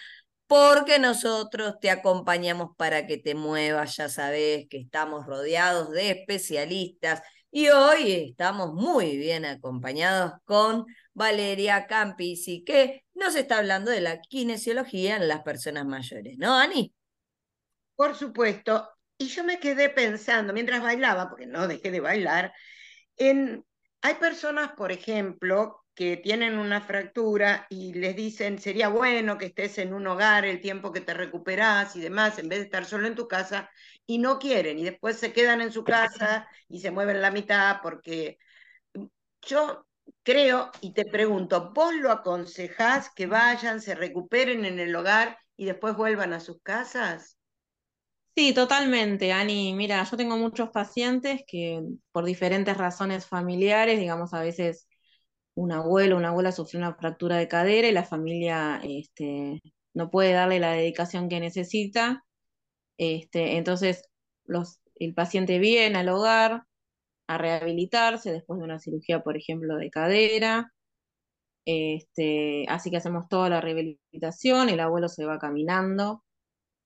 porque 0.52 0.98
nosotros 0.98 1.80
te 1.80 1.88
acompañamos 1.88 2.76
para 2.76 3.06
que 3.06 3.16
te 3.16 3.34
muevas, 3.34 3.96
ya 3.96 4.10
sabes 4.10 4.66
que 4.68 4.76
estamos 4.76 5.24
rodeados 5.24 5.92
de 5.92 6.10
especialistas 6.10 7.22
y 7.50 7.70
hoy 7.70 8.28
estamos 8.28 8.74
muy 8.74 9.16
bien 9.16 9.46
acompañados 9.46 10.34
con 10.44 10.84
Valeria 11.14 11.86
Campisi, 11.86 12.64
que 12.64 13.02
nos 13.14 13.34
está 13.34 13.56
hablando 13.56 13.90
de 13.90 14.02
la 14.02 14.20
kinesiología 14.20 15.16
en 15.16 15.26
las 15.26 15.40
personas 15.40 15.86
mayores, 15.86 16.36
¿no, 16.36 16.54
Ani? 16.54 16.92
Por 17.96 18.14
supuesto. 18.14 18.90
Y 19.16 19.28
yo 19.28 19.44
me 19.44 19.58
quedé 19.58 19.88
pensando, 19.88 20.52
mientras 20.52 20.82
bailaba, 20.82 21.30
porque 21.30 21.46
no 21.46 21.66
dejé 21.66 21.90
de 21.90 22.00
bailar, 22.00 22.52
hay 23.18 24.14
personas, 24.20 24.72
por 24.72 24.92
ejemplo, 24.92 25.81
que 25.94 26.16
tienen 26.16 26.58
una 26.58 26.80
fractura 26.80 27.66
y 27.68 27.92
les 27.92 28.16
dicen, 28.16 28.58
sería 28.58 28.88
bueno 28.88 29.36
que 29.38 29.46
estés 29.46 29.78
en 29.78 29.92
un 29.92 30.06
hogar 30.06 30.44
el 30.44 30.60
tiempo 30.60 30.92
que 30.92 31.00
te 31.02 31.14
recuperás 31.14 31.96
y 31.96 32.00
demás, 32.00 32.38
en 32.38 32.48
vez 32.48 32.60
de 32.60 32.64
estar 32.64 32.84
solo 32.84 33.06
en 33.06 33.14
tu 33.14 33.28
casa, 33.28 33.70
y 34.06 34.18
no 34.18 34.38
quieren, 34.38 34.78
y 34.78 34.84
después 34.84 35.18
se 35.18 35.32
quedan 35.32 35.60
en 35.60 35.72
su 35.72 35.84
casa 35.84 36.48
y 36.68 36.80
se 36.80 36.90
mueven 36.90 37.20
la 37.20 37.30
mitad, 37.30 37.78
porque 37.82 38.38
yo 39.42 39.86
creo 40.22 40.70
y 40.80 40.92
te 40.92 41.04
pregunto, 41.04 41.72
¿vos 41.74 41.94
lo 41.94 42.10
aconsejás 42.10 43.10
que 43.14 43.26
vayan, 43.26 43.80
se 43.80 43.94
recuperen 43.94 44.64
en 44.64 44.80
el 44.80 44.94
hogar 44.96 45.38
y 45.56 45.66
después 45.66 45.94
vuelvan 45.96 46.32
a 46.32 46.40
sus 46.40 46.60
casas? 46.62 47.38
Sí, 48.34 48.54
totalmente, 48.54 49.30
Ani. 49.30 49.74
Mira, 49.74 50.02
yo 50.04 50.16
tengo 50.16 50.38
muchos 50.38 50.70
pacientes 50.70 51.42
que 51.46 51.82
por 52.12 52.24
diferentes 52.24 52.78
razones 52.78 53.26
familiares, 53.26 54.00
digamos, 54.00 54.32
a 54.32 54.40
veces 54.40 54.88
un 55.54 55.72
abuelo, 55.72 56.16
una 56.16 56.28
abuela 56.30 56.52
sufrió 56.52 56.78
una 56.80 56.94
fractura 56.94 57.36
de 57.36 57.48
cadera 57.48 57.88
y 57.88 57.92
la 57.92 58.04
familia 58.04 58.80
este, 58.84 59.60
no 59.94 60.10
puede 60.10 60.32
darle 60.32 60.60
la 60.60 60.72
dedicación 60.72 61.28
que 61.28 61.40
necesita. 61.40 62.24
Este, 62.98 63.56
entonces, 63.56 64.02
los, 64.44 64.80
el 64.96 65.14
paciente 65.14 65.58
viene 65.58 65.98
al 65.98 66.08
hogar 66.08 66.64
a 67.26 67.38
rehabilitarse 67.38 68.32
después 68.32 68.58
de 68.58 68.64
una 68.64 68.78
cirugía, 68.78 69.22
por 69.22 69.36
ejemplo, 69.36 69.76
de 69.76 69.90
cadera. 69.90 70.72
Este, 71.64 72.66
así 72.68 72.90
que 72.90 72.96
hacemos 72.96 73.28
toda 73.28 73.48
la 73.48 73.60
rehabilitación, 73.60 74.68
el 74.68 74.80
abuelo 74.80 75.08
se 75.08 75.24
va 75.24 75.38
caminando 75.38 76.24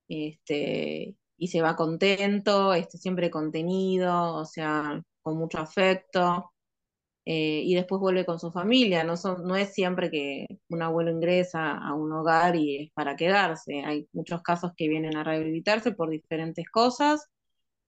este, 0.08 1.16
y 1.38 1.48
se 1.48 1.62
va 1.62 1.76
contento, 1.76 2.74
este, 2.74 2.98
siempre 2.98 3.30
contenido, 3.30 4.34
o 4.36 4.44
sea, 4.44 5.02
con 5.22 5.38
mucho 5.38 5.58
afecto. 5.58 6.52
Eh, 7.28 7.62
y 7.64 7.74
después 7.74 8.00
vuelve 8.00 8.24
con 8.24 8.38
su 8.38 8.52
familia. 8.52 9.02
No, 9.02 9.14
no 9.42 9.56
es 9.56 9.74
siempre 9.74 10.10
que 10.12 10.46
un 10.68 10.80
abuelo 10.80 11.10
ingresa 11.10 11.76
a 11.76 11.92
un 11.92 12.12
hogar 12.12 12.54
y 12.54 12.84
es 12.84 12.92
para 12.92 13.16
quedarse. 13.16 13.82
Hay 13.84 14.08
muchos 14.12 14.42
casos 14.42 14.72
que 14.76 14.88
vienen 14.88 15.16
a 15.16 15.24
rehabilitarse 15.24 15.90
por 15.90 16.08
diferentes 16.08 16.68
cosas 16.70 17.28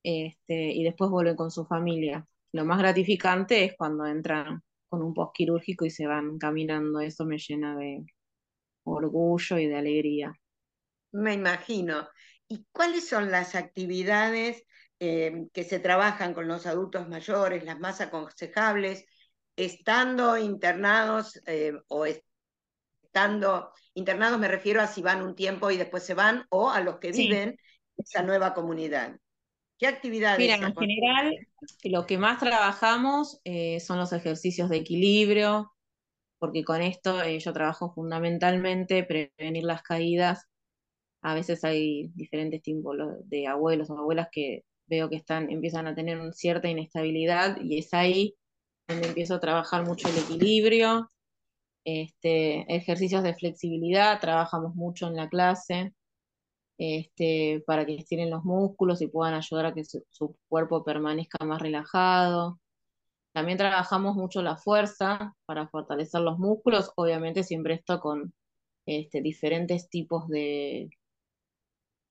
este, 0.02 0.72
y 0.72 0.82
después 0.82 1.08
vuelven 1.10 1.36
con 1.36 1.52
su 1.52 1.64
familia. 1.66 2.26
Lo 2.50 2.64
más 2.64 2.78
gratificante 2.78 3.64
es 3.64 3.76
cuando 3.76 4.06
entran 4.06 4.60
con 4.88 5.02
un 5.02 5.14
post 5.14 5.36
quirúrgico 5.36 5.84
y 5.84 5.90
se 5.90 6.08
van 6.08 6.36
caminando. 6.38 6.98
Eso 6.98 7.24
me 7.24 7.38
llena 7.38 7.76
de 7.76 8.04
orgullo 8.82 9.58
y 9.58 9.68
de 9.68 9.76
alegría. 9.76 10.34
Me 11.12 11.34
imagino. 11.34 12.08
¿Y 12.48 12.66
cuáles 12.72 13.08
son 13.08 13.30
las 13.30 13.54
actividades 13.54 14.64
eh, 14.98 15.46
que 15.52 15.62
se 15.62 15.78
trabajan 15.78 16.34
con 16.34 16.48
los 16.48 16.66
adultos 16.66 17.08
mayores, 17.08 17.64
las 17.64 17.78
más 17.78 18.00
aconsejables? 18.00 19.04
Estando 19.58 20.38
internados 20.38 21.42
eh, 21.46 21.72
o 21.88 22.06
estando 22.06 23.72
internados, 23.94 24.38
me 24.38 24.46
refiero 24.46 24.80
a 24.80 24.86
si 24.86 25.02
van 25.02 25.22
un 25.22 25.34
tiempo 25.34 25.70
y 25.70 25.76
después 25.76 26.04
se 26.04 26.14
van, 26.14 26.44
o 26.50 26.70
a 26.70 26.80
los 26.80 26.98
que 26.98 27.10
viven 27.10 27.48
en 27.50 27.58
esa 27.96 28.22
nueva 28.22 28.54
comunidad. 28.54 29.18
¿Qué 29.76 29.88
actividades? 29.88 30.38
Mira, 30.38 30.54
en 30.54 30.74
general, 30.74 31.34
lo 31.84 32.06
que 32.06 32.18
más 32.18 32.38
trabajamos 32.38 33.40
eh, 33.44 33.80
son 33.80 33.98
los 33.98 34.12
ejercicios 34.12 34.68
de 34.68 34.76
equilibrio, 34.76 35.72
porque 36.38 36.62
con 36.62 36.80
esto 36.80 37.20
eh, 37.22 37.40
yo 37.40 37.52
trabajo 37.52 37.92
fundamentalmente 37.92 39.02
prevenir 39.02 39.64
las 39.64 39.82
caídas. 39.82 40.46
A 41.20 41.34
veces 41.34 41.64
hay 41.64 42.10
diferentes 42.14 42.62
tipos 42.62 42.96
de 43.24 43.48
abuelos 43.48 43.90
o 43.90 43.98
abuelas 43.98 44.28
que 44.30 44.64
veo 44.86 45.10
que 45.10 45.16
están, 45.16 45.50
empiezan 45.50 45.88
a 45.88 45.96
tener 45.96 46.32
cierta 46.32 46.68
inestabilidad 46.68 47.60
y 47.60 47.78
es 47.78 47.92
ahí 47.92 48.37
donde 48.88 49.08
empiezo 49.08 49.34
a 49.34 49.40
trabajar 49.40 49.84
mucho 49.86 50.08
el 50.08 50.18
equilibrio, 50.18 51.10
este, 51.84 52.74
ejercicios 52.74 53.22
de 53.22 53.34
flexibilidad, 53.34 54.20
trabajamos 54.20 54.74
mucho 54.74 55.06
en 55.08 55.16
la 55.16 55.28
clase, 55.28 55.94
este, 56.78 57.62
para 57.66 57.84
que 57.86 57.96
estiren 57.96 58.30
los 58.30 58.44
músculos 58.44 59.02
y 59.02 59.08
puedan 59.08 59.34
ayudar 59.34 59.66
a 59.66 59.74
que 59.74 59.84
su, 59.84 60.36
cuerpo 60.48 60.84
permanezca 60.84 61.44
más 61.44 61.60
relajado. 61.60 62.60
También 63.32 63.58
trabajamos 63.58 64.16
mucho 64.16 64.42
la 64.42 64.56
fuerza 64.56 65.34
para 65.46 65.68
fortalecer 65.68 66.20
los 66.22 66.38
músculos, 66.38 66.92
obviamente 66.96 67.44
siempre 67.44 67.74
esto 67.74 68.00
con 68.00 68.32
este, 68.86 69.20
diferentes 69.20 69.88
tipos 69.90 70.28
de, 70.28 70.90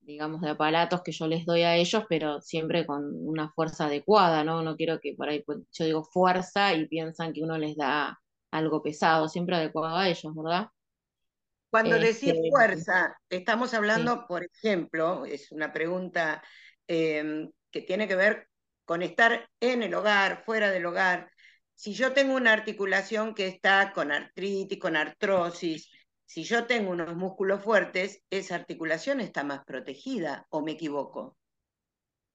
digamos, 0.08 0.39
de 0.41 0.50
aparatos 0.50 1.02
que 1.04 1.12
yo 1.12 1.28
les 1.28 1.46
doy 1.46 1.63
a 1.63 1.76
ellos, 1.76 2.06
pero 2.08 2.39
siempre 2.41 2.86
con 2.86 3.04
una 3.28 3.52
fuerza 3.52 3.86
adecuada, 3.86 4.43
¿no? 4.46 4.63
No 4.63 4.78
quiero 4.78 5.02
que 5.02 5.13
por 5.13 5.28
ahí, 5.28 5.43
pues, 5.43 5.60
yo 5.74 5.86
digo 5.86 6.04
fuerza 6.06 6.74
y 6.74 6.88
piensan 6.88 7.34
que 7.34 7.43
uno 7.43 7.58
les 7.58 7.76
da 7.76 8.17
algo 8.50 8.82
pesado, 8.82 9.28
siempre 9.28 9.58
adecuado 9.58 9.98
a 9.98 10.08
ellos, 10.08 10.34
¿verdad? 10.34 10.70
Cuando 11.70 12.00
decís 12.00 12.30
este, 12.30 12.50
fuerza, 12.50 13.17
estamos 13.30 13.74
hablando, 13.74 14.26
por 14.26 14.46
ejemplo, 14.46 15.26
es 15.26 15.52
una 15.52 15.74
pregunta 15.74 16.41
em, 16.88 17.52
que 17.70 17.82
tiene 17.82 18.08
que 18.08 18.15
ver 18.15 18.48
con 18.86 19.02
estar 19.02 19.50
en 19.60 19.84
el 19.84 19.93
hogar, 19.93 20.43
fuera 20.46 20.72
del 20.72 20.86
hogar. 20.86 21.30
Si 21.76 21.93
yo 21.93 22.13
tengo 22.13 22.34
una 22.34 22.54
articulación 22.54 23.36
que 23.36 23.48
está 23.48 23.91
con 23.93 24.13
artritis, 24.13 24.80
con 24.80 24.96
artrosis, 24.96 25.91
si 26.28 26.44
yo 26.44 26.68
tengo 26.68 26.92
unos 26.92 27.16
músculos 27.16 27.63
fuertes, 27.63 28.22
esa 28.30 28.56
articulación 28.56 29.22
está 29.22 29.44
más 29.46 29.63
protegida, 29.66 30.46
¿o 30.50 30.62
me 30.62 30.74
equivoco? 30.74 31.38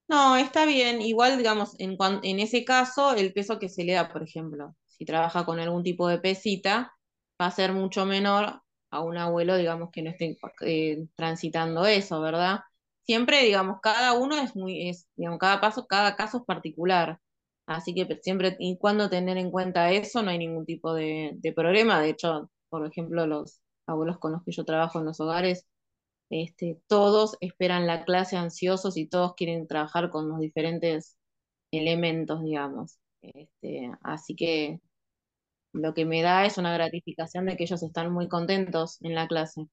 No, 0.08 0.36
está 0.36 0.64
bien. 0.64 1.02
Igual, 1.02 1.36
digamos, 1.36 1.74
en, 1.78 1.96
ese 2.40 2.64
caso, 2.64 3.14
el 3.14 3.32
peso 3.32 3.58
que 3.58 3.68
se 3.68 3.84
le 3.84 3.92
da, 3.92 4.08
por 4.10 4.22
ejemplo, 4.22 4.74
si 4.86 5.04
trabaja 5.04 5.44
con 5.44 5.60
algún 5.60 5.82
tipo 5.82 6.08
de 6.08 6.18
pesita, 6.18 6.92
va 7.40 7.46
a 7.46 7.50
ser 7.50 7.72
mucho 7.72 8.06
menor 8.06 8.62
a 8.90 9.00
un 9.00 9.18
abuelo, 9.18 9.56
digamos, 9.56 9.90
que 9.92 10.02
no 10.02 10.10
esté 10.10 10.38
eh, 10.62 11.06
transitando 11.14 11.86
eso, 11.86 12.20
¿verdad? 12.20 12.60
Siempre, 13.04 13.42
digamos, 13.44 13.78
cada 13.82 14.14
uno 14.14 14.36
es 14.36 14.56
muy, 14.56 14.88
es, 14.88 15.08
digamos, 15.16 15.38
cada 15.38 15.60
paso, 15.60 15.86
cada 15.86 16.16
caso 16.16 16.38
es 16.38 16.44
particular. 16.44 17.20
Así 17.66 17.94
que 17.94 18.06
siempre 18.22 18.56
y 18.58 18.78
cuando 18.78 19.10
tener 19.10 19.38
en 19.38 19.50
cuenta 19.50 19.92
eso, 19.92 20.22
no 20.22 20.30
hay 20.30 20.38
ningún 20.38 20.66
tipo 20.66 20.94
de, 20.94 21.32
de 21.36 21.52
problema. 21.52 22.00
De 22.00 22.10
hecho, 22.10 22.50
por 22.68 22.86
ejemplo, 22.86 23.26
los, 23.26 23.61
abuelos 23.92 24.18
con 24.18 24.32
los 24.32 24.42
que 24.44 24.52
yo 24.52 24.64
trabajo 24.64 24.98
en 25.00 25.06
los 25.06 25.20
hogares, 25.20 25.66
este, 26.30 26.80
todos 26.88 27.36
esperan 27.40 27.86
la 27.86 28.04
clase 28.04 28.36
ansiosos 28.36 28.96
y 28.96 29.06
todos 29.08 29.34
quieren 29.34 29.68
trabajar 29.68 30.10
con 30.10 30.28
los 30.28 30.40
diferentes 30.40 31.18
elementos, 31.72 32.42
digamos. 32.42 32.98
Este, 33.22 33.92
así 34.02 34.34
que 34.36 34.80
lo 35.72 35.94
que 35.94 36.04
me 36.06 36.22
da 36.22 36.46
es 36.46 36.58
una 36.58 36.74
gratificación 36.74 37.46
de 37.46 37.56
que 37.56 37.64
ellos 37.64 37.82
están 37.82 38.12
muy 38.12 38.28
contentos 38.28 38.98
en 39.02 39.14
la 39.14 39.28
clase. 39.28 39.66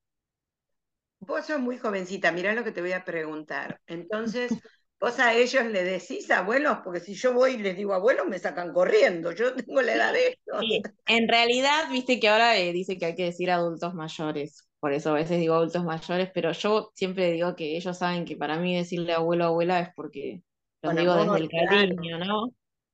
Vos 1.21 1.45
sos 1.45 1.59
muy 1.59 1.77
jovencita, 1.77 2.31
mirá 2.31 2.53
lo 2.53 2.63
que 2.63 2.71
te 2.71 2.81
voy 2.81 2.93
a 2.93 3.03
preguntar. 3.03 3.81
Entonces, 3.87 4.51
Vos 4.99 5.17
a 5.19 5.33
ellos 5.33 5.65
le 5.65 5.83
decís 5.83 6.29
abuelos, 6.29 6.79
porque 6.83 6.99
si 6.99 7.13
yo 7.13 7.33
voy 7.33 7.53
y 7.53 7.57
les 7.57 7.77
digo 7.77 7.93
abuelos, 7.93 8.27
me 8.27 8.37
sacan 8.37 8.73
corriendo. 8.73 9.31
Yo 9.31 9.53
tengo 9.55 9.81
la 9.81 9.93
edad 9.93 10.13
de 10.13 10.27
ellos. 10.27 10.59
Sí. 10.59 10.81
En 11.07 11.27
realidad, 11.27 11.89
viste 11.89 12.19
que 12.19 12.27
ahora 12.27 12.57
eh, 12.57 12.73
dice 12.73 12.97
que 12.97 13.05
hay 13.05 13.15
que 13.15 13.25
decir 13.25 13.49
adultos 13.49 13.93
mayores. 13.93 14.67
Por 14.79 14.93
eso 14.93 15.11
a 15.11 15.13
veces 15.13 15.39
digo 15.39 15.55
adultos 15.55 15.83
mayores, 15.83 16.29
pero 16.33 16.51
yo 16.51 16.91
siempre 16.95 17.31
digo 17.31 17.55
que 17.55 17.77
ellos 17.77 17.97
saben 17.97 18.25
que 18.25 18.37
para 18.37 18.57
mí 18.57 18.75
decirle 18.75 19.13
abuelo 19.13 19.45
abuela 19.45 19.79
es 19.79 19.89
porque 19.93 20.41
lo 20.81 20.93
digo 20.93 21.15
desde 21.15 21.37
el 21.37 21.49
cariño, 21.49 22.17
¿no? 22.19 22.53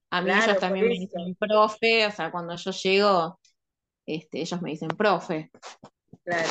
A 0.09 0.21
mí 0.21 0.31
ellos 0.31 0.59
también 0.59 0.87
me 0.87 0.93
dicen 0.93 1.35
profe, 1.35 2.07
o 2.07 2.11
sea, 2.11 2.31
cuando 2.31 2.55
yo 2.55 2.71
llego, 2.71 3.39
este, 4.05 4.41
ellos 4.41 4.61
me 4.61 4.71
dicen 4.71 4.89
profe. 4.89 5.51
Claro. 6.23 6.49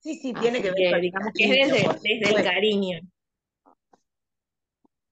Sí, 0.00 0.16
sí, 0.16 0.34
tiene 0.34 0.62
que 0.62 0.70
ver 0.72 1.00
digamos 1.00 1.32
que 1.34 1.44
es 1.44 1.70
desde, 1.70 1.88
desde 2.02 2.36
el 2.36 2.44
cariño 2.44 3.00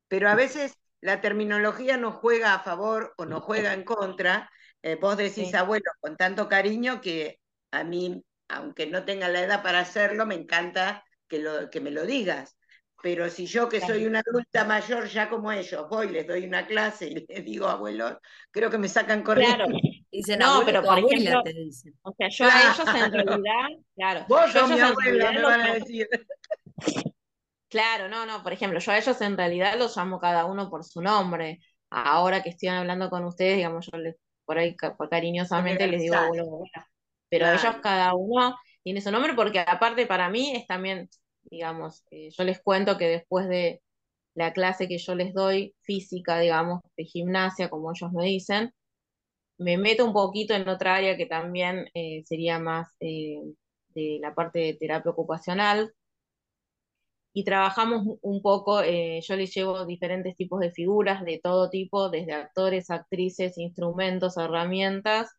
pero 0.08 0.28
a 0.28 0.34
veces 0.34 0.74
la 1.00 1.20
terminología 1.20 1.96
nos 1.96 2.16
juega 2.16 2.54
a 2.54 2.60
favor 2.60 3.14
o 3.16 3.24
nos 3.24 3.42
juega 3.42 3.72
en 3.72 3.84
contra. 3.84 4.50
Eh, 4.82 4.96
vos 4.96 5.16
decís 5.16 5.54
abuelo 5.54 5.90
con 6.00 6.16
tanto 6.16 6.48
cariño 6.48 7.00
que 7.00 7.38
a 7.70 7.84
mí, 7.84 8.22
aunque 8.48 8.86
no 8.86 9.04
tenga 9.04 9.28
la 9.28 9.42
edad 9.42 9.62
para 9.62 9.80
hacerlo, 9.80 10.26
me 10.26 10.34
encanta 10.34 11.04
que, 11.28 11.38
lo, 11.38 11.70
que 11.70 11.80
me 11.80 11.90
lo 11.90 12.04
digas. 12.04 12.56
Pero 13.00 13.30
si 13.30 13.46
yo 13.46 13.68
que 13.68 13.80
soy 13.80 14.06
una 14.06 14.20
adulta 14.26 14.64
mayor, 14.64 15.06
ya 15.06 15.28
como 15.28 15.52
ellos, 15.52 15.86
voy, 15.88 16.08
les 16.08 16.26
doy 16.26 16.44
una 16.44 16.66
clase 16.66 17.06
y 17.06 17.14
les 17.28 17.44
digo 17.44 17.68
abuelo, 17.68 18.20
creo 18.50 18.70
que 18.70 18.78
me 18.78 18.88
sacan 18.88 19.22
corriendo. 19.22 19.66
Claro. 19.66 19.78
Dicen, 20.10 20.38
no, 20.38 20.62
pero 20.64 20.82
por 20.82 20.98
ejemplo, 20.98 21.42
o 22.02 22.12
sea, 22.12 22.28
yo 22.28 22.46
a 22.46 22.62
ellos 22.62 22.88
en 22.88 23.12
realidad, 23.12 23.68
claro. 23.94 24.24
Vos 24.28 24.50
sos 24.52 24.70
mi 24.70 24.80
abuela, 24.80 25.32
me 25.32 25.42
van 25.42 25.60
a 25.60 25.74
decir. 25.74 26.08
Claro, 27.68 28.09
no, 28.09 28.24
no, 28.24 28.42
por 28.42 28.52
ejemplo, 28.52 28.78
yo 28.78 28.92
a 28.92 28.98
ellos 28.98 29.20
en 29.20 29.37
realidad 29.37 29.78
los 29.78 29.96
llamo 29.96 30.18
cada 30.18 30.46
uno 30.46 30.70
por 30.70 30.85
su 30.85 31.02
nombre. 31.02 31.61
Ahora 31.90 32.42
que 32.42 32.50
estoy 32.50 32.68
hablando 32.70 33.11
con 33.11 33.24
ustedes, 33.24 33.57
digamos, 33.57 33.88
yo 33.90 33.98
les, 33.98 34.16
por 34.44 34.59
ahí 34.59 34.74
cariñosamente 35.11 35.87
les 35.87 36.00
digo 36.00 36.14
abuelo, 36.16 36.44
abuela. 36.44 36.87
Pero 37.28 37.46
ellos 37.46 37.76
cada 37.83 38.14
uno 38.14 38.57
tiene 38.83 39.02
su 39.02 39.11
nombre 39.11 39.35
porque 39.35 39.61
aparte 39.61 40.07
para 40.07 40.31
mí 40.31 40.57
es 40.57 40.66
también, 40.66 41.11
digamos, 41.42 42.04
eh, 42.11 42.31
yo 42.31 42.44
les 42.44 42.61
cuento 42.62 42.96
que 42.96 43.07
después 43.07 43.48
de 43.48 43.83
la 44.35 44.52
clase 44.52 44.88
que 44.88 44.98
yo 44.98 45.14
les 45.14 45.35
doy, 45.35 45.74
física, 45.83 46.38
digamos, 46.38 46.81
de 46.96 47.04
gimnasia, 47.04 47.68
como 47.68 47.90
ellos 47.92 48.12
me 48.12 48.24
dicen, 48.24 48.72
me 49.59 49.76
meto 49.76 50.04
un 50.07 50.12
poquito 50.12 50.54
en 50.54 50.68
otra 50.68 50.96
área 50.96 51.16
que 51.16 51.26
también 51.26 51.87
eh, 51.94 52.22
sería 52.24 52.59
más 52.59 52.88
eh, 53.00 53.42
de 53.94 54.18
la 54.20 54.35
parte 54.35 54.61
de 54.61 54.74
terapia 54.74 55.11
ocupacional, 55.11 55.92
y 57.38 57.44
trabajamos 57.44 58.18
un 58.22 58.42
poco, 58.42 58.83
eh, 58.83 59.20
yo 59.22 59.37
les 59.37 59.55
llevo 59.55 59.87
diferentes 59.87 60.35
tipos 60.35 60.59
de 60.59 60.72
figuras 60.72 61.24
de 61.24 61.38
todo 61.40 61.70
tipo, 61.70 62.11
desde 62.11 62.33
actores, 62.33 62.90
actrices, 62.90 63.59
instrumentos, 63.59 64.37
herramientas, 64.37 65.31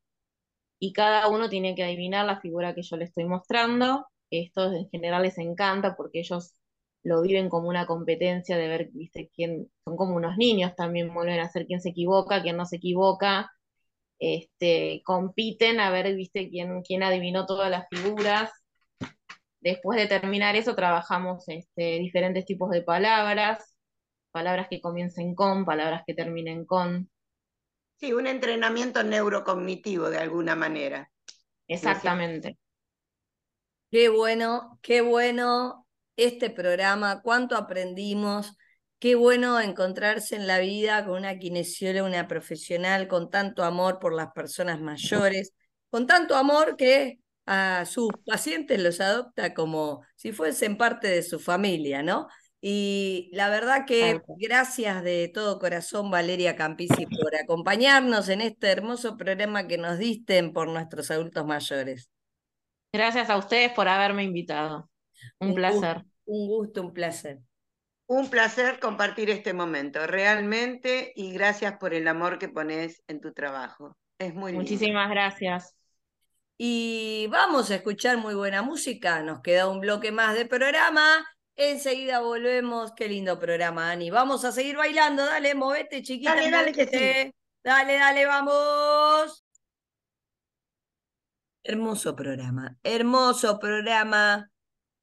y 0.80 0.94
cada 0.94 1.28
uno 1.28 1.50
tiene 1.50 1.76
que 1.76 1.84
adivinar 1.84 2.26
la 2.26 2.40
figura 2.40 2.74
que 2.74 2.84
yo 2.84 2.96
le 2.96 3.04
estoy 3.04 3.26
mostrando. 3.26 4.08
Esto 4.32 4.72
en 4.72 4.90
general 4.90 5.24
les 5.24 5.38
encanta 5.40 5.98
porque 5.98 6.22
ellos 6.22 6.54
lo 7.04 7.22
viven 7.22 7.50
como 7.50 7.68
una 7.68 7.86
competencia 7.86 8.56
de 8.58 8.70
ver, 8.70 8.90
viste, 8.94 9.30
quién, 9.36 9.70
son 9.84 9.98
como 9.98 10.16
unos 10.16 10.38
niños 10.38 10.76
también, 10.78 11.14
vuelven 11.14 11.42
a 11.42 11.50
ser 11.50 11.66
quién 11.66 11.82
se 11.82 11.90
equivoca, 11.90 12.42
quién 12.42 12.56
no 12.56 12.66
se 12.66 12.78
equivoca, 12.78 13.52
este, 14.20 15.02
compiten 15.04 15.82
a 15.82 15.92
ver, 15.92 16.16
viste, 16.16 16.50
quién, 16.50 16.82
quién 16.82 17.04
adivinó 17.04 17.46
todas 17.46 17.70
las 17.70 17.88
figuras. 17.90 18.52
Después 19.62 20.00
de 20.00 20.08
terminar 20.08 20.56
eso 20.56 20.76
trabajamos 20.76 21.48
este, 21.48 22.00
diferentes 22.00 22.46
tipos 22.46 22.70
de 22.70 22.82
palabras, 22.82 23.76
palabras 24.32 24.68
que 24.70 24.82
comiencen 24.82 25.36
con, 25.36 25.66
palabras 25.66 26.04
que 26.06 26.14
terminen 26.14 26.66
con. 26.66 27.10
Sí, 27.98 28.14
un 28.14 28.28
entrenamiento 28.28 29.04
neurocognitivo 29.04 30.10
de 30.10 30.20
alguna 30.20 30.56
manera. 30.56 31.12
Exactamente. 31.68 32.58
Qué 33.92 34.10
bueno, 34.10 34.80
qué 34.82 35.02
bueno 35.02 35.86
este 36.16 36.50
programa, 36.50 37.22
cuánto 37.22 37.56
aprendimos, 37.56 38.56
qué 39.00 39.16
bueno 39.16 39.60
encontrarse 39.60 40.36
en 40.36 40.48
la 40.48 40.60
vida 40.60 41.06
con 41.06 41.18
una 41.18 41.38
kinesióloga, 41.40 42.08
una 42.08 42.28
profesional 42.28 43.08
con 43.08 43.30
tanto 43.30 43.64
amor 43.64 44.00
por 44.00 44.14
las 44.14 44.32
personas 44.32 44.80
mayores, 44.80 45.54
con 45.90 46.08
tanto 46.08 46.36
amor 46.36 46.76
que 46.78 47.20
a 47.52 47.84
sus 47.88 48.12
pacientes 48.28 48.80
los 48.80 49.02
adopta 49.02 49.56
como 49.56 50.04
si 50.16 50.32
fuesen 50.32 50.78
parte 50.78 51.08
de 51.08 51.24
su 51.24 51.40
familia, 51.40 52.04
¿no? 52.04 52.28
Y 52.62 53.32
la 53.34 53.50
verdad 53.50 53.88
que 53.88 54.22
gracias 54.38 55.04
de 55.04 55.32
todo 55.34 55.58
corazón, 55.58 56.12
Valeria 56.12 56.56
Campisi, 56.56 57.08
por 57.08 57.36
acompañarnos 57.36 58.30
en 58.30 58.42
este 58.42 58.68
hermoso 58.68 59.18
programa 59.18 59.68
que 59.68 59.80
nos 59.80 59.98
disten 59.98 60.54
por 60.54 60.68
nuestros 60.68 61.10
adultos 61.10 61.44
mayores. 61.44 62.12
Gracias 62.94 63.32
a 63.32 63.38
ustedes 63.38 63.72
por 63.72 63.88
haberme 63.88 64.24
invitado. 64.24 64.88
Un, 65.40 65.56
placer. 65.56 66.06
un 66.26 66.48
gusto, 66.48 66.82
un 66.84 66.94
placer. 66.94 67.40
Un 68.06 68.30
placer 68.30 68.80
compartir 68.80 69.32
este 69.32 69.54
momento, 69.54 70.06
realmente, 70.06 71.14
y 71.16 71.32
gracias 71.32 71.78
por 71.80 71.96
el 71.96 72.08
amor 72.08 72.38
que 72.38 72.50
pones 72.50 73.02
en 73.08 73.22
tu 73.22 73.34
trabajo. 73.34 73.98
Es 74.20 74.36
muy 74.36 74.54
Muchísimas 74.54 75.10
gracias. 75.10 75.79
Y 76.62 77.28
vamos 77.28 77.72
a 77.72 77.76
escuchar 77.76 78.18
muy 78.18 78.36
buena 78.36 78.62
música. 78.62 79.24
Nos 79.24 79.40
queda 79.40 79.70
un 79.70 79.80
bloque 79.80 80.12
más 80.12 80.36
de 80.36 80.46
programa. 80.46 81.26
Enseguida 81.56 82.20
volvemos. 82.20 82.92
Qué 82.98 83.08
lindo 83.08 83.40
programa, 83.40 83.90
Ani. 83.92 84.10
Vamos 84.10 84.44
a 84.44 84.52
seguir 84.52 84.76
bailando. 84.76 85.26
Dale, 85.26 85.56
movete, 85.56 86.04
chiquita. 86.04 86.36
Dale, 86.36 86.52
dale, 86.52 86.74
que 86.74 86.86
sí. 86.86 87.34
Dale, 87.64 87.94
dale, 87.94 88.26
vamos. 88.26 89.46
Hermoso 91.64 92.14
programa, 92.14 92.78
hermoso 92.84 93.58
programa. 93.58 94.52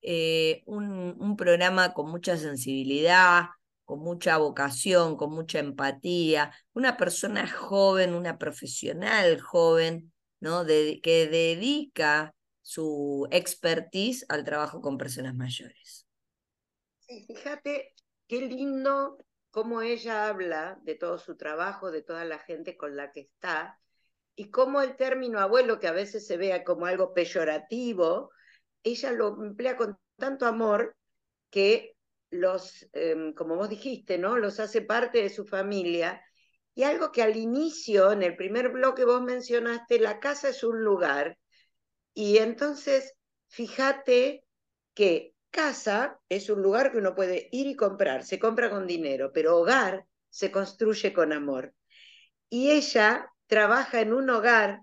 Eh, 0.03 0.63
un, 0.67 1.17
un 1.19 1.37
programa 1.39 1.95
con 1.95 2.11
mucha 2.11 2.37
sensibilidad, 2.37 3.47
con 3.87 4.01
mucha 4.01 4.37
vocación, 4.37 5.17
con 5.17 5.33
mucha 5.33 5.61
empatía. 5.61 6.53
Una 6.75 6.99
persona 6.99 7.49
joven, 7.49 8.13
una 8.13 8.37
profesional 8.37 9.41
joven, 9.41 10.13
¿no? 10.41 10.65
De, 10.65 11.01
que 11.03 11.27
dedica 11.27 12.35
su 12.63 13.29
expertise 13.31 14.27
al 14.29 14.45
trabajo 14.45 14.81
con 14.81 14.99
personas 14.99 15.35
mayores. 15.35 16.07
Sí, 17.01 17.25
fíjate 17.27 17.95
qué 18.27 18.41
lindo 18.41 19.19
cómo 19.51 19.81
ella 19.83 20.29
habla 20.29 20.79
de 20.83 20.97
todo 20.97 21.19
su 21.19 21.37
trabajo, 21.37 21.91
de 21.91 22.03
toda 22.03 22.25
la 22.25 22.39
gente 22.39 22.77
con 22.77 22.97
la 22.97 23.13
que 23.13 23.21
está, 23.21 23.79
y 24.35 24.51
cómo 24.51 24.83
el 24.83 24.97
término 24.97 25.41
abuelo, 25.41 25.81
que 25.81 25.87
a 25.87 25.93
veces 25.93 26.27
se 26.27 26.37
vea 26.37 26.63
como 26.63 26.85
algo 26.85 27.15
peyorativo, 27.15 28.31
ella 28.83 29.13
lo 29.13 29.43
emplea 29.43 29.77
con 29.77 29.99
tanto 30.17 30.45
amor 30.47 30.95
que 31.51 31.97
los, 32.31 32.87
em, 32.93 33.33
como 33.33 33.57
vos 33.57 33.69
dijiste, 33.69 34.19
¿no? 34.19 34.37
Los 34.37 34.61
hace 34.61 34.83
parte 34.83 35.23
de 35.23 35.31
su 35.31 35.47
familia. 35.47 36.23
Y 36.77 36.85
algo 36.85 37.11
que 37.11 37.23
al 37.23 37.37
inicio, 37.37 38.13
en 38.13 38.23
el 38.23 38.37
primer 38.37 38.69
bloque 38.69 39.05
vos 39.05 39.23
mencionaste, 39.23 39.99
la 39.99 40.21
casa 40.21 40.51
es 40.51 40.63
un 40.63 40.85
lugar. 40.85 41.37
Y 42.15 42.37
entonces, 42.37 43.15
fíjate 43.49 44.45
que 44.95 45.35
Casa 45.57 46.21
es 46.29 46.51
un 46.51 46.61
lugar 46.61 46.93
que 46.93 46.99
uno 46.99 47.15
puede 47.15 47.49
ir 47.51 47.67
y 47.67 47.77
comprar, 47.77 48.25
se 48.25 48.39
compra 48.39 48.69
con 48.69 48.87
dinero, 48.87 49.33
pero 49.33 49.57
hogar 49.57 50.05
se 50.29 50.51
construye 50.51 51.15
con 51.15 51.33
amor. 51.33 51.73
Y 52.51 52.73
ella 52.73 53.33
trabaja 53.47 54.03
en 54.03 54.13
un 54.13 54.29
hogar 54.29 54.83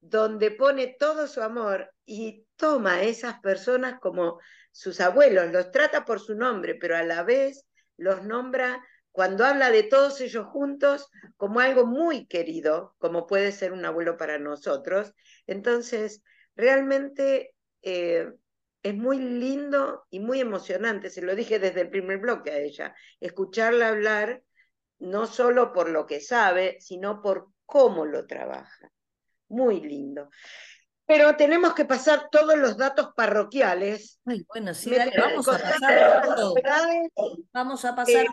donde 0.00 0.50
pone 0.50 0.96
todo 0.98 1.28
su 1.28 1.42
amor 1.42 1.92
y 2.04 2.44
toma 2.56 2.94
a 2.94 3.02
esas 3.04 3.38
personas 3.38 4.00
como 4.00 4.40
sus 4.72 5.00
abuelos, 5.00 5.52
los 5.52 5.70
trata 5.70 6.04
por 6.04 6.18
su 6.18 6.34
nombre, 6.34 6.74
pero 6.74 6.96
a 6.96 7.04
la 7.04 7.22
vez 7.22 7.64
los 7.96 8.24
nombra 8.24 8.84
cuando 9.12 9.44
habla 9.44 9.70
de 9.70 9.82
todos 9.82 10.20
ellos 10.20 10.46
juntos 10.46 11.10
como 11.36 11.60
algo 11.60 11.86
muy 11.86 12.26
querido, 12.26 12.94
como 12.98 13.26
puede 13.26 13.52
ser 13.52 13.72
un 13.72 13.84
abuelo 13.84 14.16
para 14.16 14.38
nosotros. 14.38 15.14
Entonces, 15.46 16.22
realmente 16.54 17.54
eh, 17.82 18.30
es 18.82 18.94
muy 18.94 19.18
lindo 19.18 20.06
y 20.10 20.20
muy 20.20 20.40
emocionante, 20.40 21.10
se 21.10 21.22
lo 21.22 21.34
dije 21.34 21.58
desde 21.58 21.82
el 21.82 21.90
primer 21.90 22.18
bloque 22.18 22.50
a 22.50 22.58
ella, 22.58 22.94
escucharla 23.20 23.88
hablar 23.88 24.42
no 24.98 25.26
solo 25.26 25.72
por 25.72 25.88
lo 25.88 26.06
que 26.06 26.20
sabe, 26.20 26.76
sino 26.80 27.22
por 27.22 27.48
cómo 27.66 28.04
lo 28.04 28.26
trabaja. 28.26 28.92
Muy 29.48 29.80
lindo. 29.80 30.30
Pero 31.06 31.34
tenemos 31.36 31.74
que 31.74 31.84
pasar 31.84 32.28
todos 32.30 32.56
los 32.56 32.76
datos 32.76 33.08
parroquiales. 33.16 34.20
Muy 34.24 34.46
bueno, 34.48 34.74
sí, 34.74 34.94
vamos 35.18 35.48
a 35.48 35.58
pasar. 35.58 36.22
Vamos 37.52 37.84
a 37.84 37.94
pasar 37.96 38.26
eh, 38.26 38.28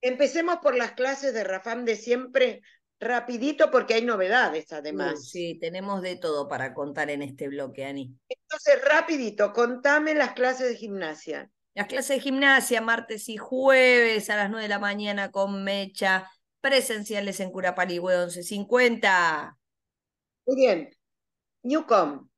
Empecemos 0.00 0.58
por 0.62 0.76
las 0.76 0.92
clases 0.92 1.34
de 1.34 1.42
Rafam 1.44 1.84
de 1.84 1.96
siempre, 1.96 2.62
rapidito 3.00 3.70
porque 3.70 3.94
hay 3.94 4.02
novedades 4.02 4.72
además. 4.72 5.28
sí, 5.28 5.58
tenemos 5.60 6.02
de 6.02 6.16
todo 6.16 6.48
para 6.48 6.74
contar 6.74 7.10
en 7.10 7.22
este 7.22 7.48
bloque, 7.48 7.84
Ani. 7.84 8.14
Entonces, 8.28 8.84
rapidito, 8.84 9.52
contame 9.52 10.14
las 10.14 10.32
clases 10.32 10.68
de 10.68 10.76
gimnasia. 10.76 11.50
Las 11.74 11.88
clases 11.88 12.16
de 12.16 12.20
gimnasia, 12.22 12.80
martes 12.80 13.28
y 13.28 13.36
jueves 13.36 14.30
a 14.30 14.36
las 14.36 14.48
9 14.48 14.62
de 14.62 14.68
la 14.68 14.78
mañana 14.78 15.30
con 15.30 15.62
Mecha, 15.62 16.30
presenciales 16.60 17.40
en 17.40 17.50
Curapaligüe 17.50 18.16
1150. 18.16 19.58
Muy 20.46 20.56
bien. 20.56 20.90
Newcom. 21.62 22.28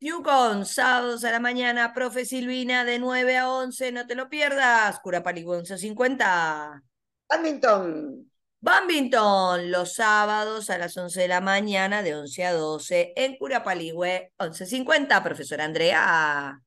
Newcom, 0.00 0.64
sábados 0.64 1.24
a 1.24 1.32
la 1.32 1.40
mañana, 1.40 1.92
profe 1.92 2.24
Silvina, 2.24 2.84
de 2.84 2.98
9 2.98 3.36
a 3.36 3.50
11, 3.50 3.92
no 3.92 4.06
te 4.06 4.14
lo 4.14 4.28
pierdas. 4.28 5.00
Curapaligüe 5.00 5.56
1150. 5.56 6.82
Badminton. 7.28 8.30
Bambington, 8.60 9.70
los 9.70 9.94
sábados 9.94 10.68
a 10.70 10.78
las 10.78 10.96
11 10.96 11.20
de 11.20 11.28
la 11.28 11.40
mañana, 11.40 12.02
de 12.02 12.16
11 12.16 12.44
a 12.44 12.52
12, 12.52 13.12
en 13.14 13.36
Curapaligüe, 13.36 14.32
11.50, 14.36 15.22
profesora 15.22 15.64
Andrea. 15.64 16.60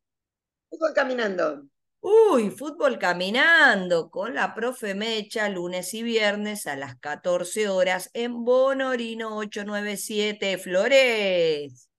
Fútbol 0.69 0.93
caminando. 0.93 1.63
Uy, 1.99 2.49
fútbol 2.49 2.97
caminando 2.97 4.09
con 4.09 4.33
la 4.33 4.55
profe 4.55 4.95
Mecha, 4.95 5.49
lunes 5.49 5.93
y 5.93 6.01
viernes 6.01 6.65
a 6.65 6.77
las 6.77 6.97
14 6.97 7.67
horas 7.67 8.09
en 8.13 8.45
Bonorino 8.45 9.35
897 9.35 10.57
Flores. 10.57 11.90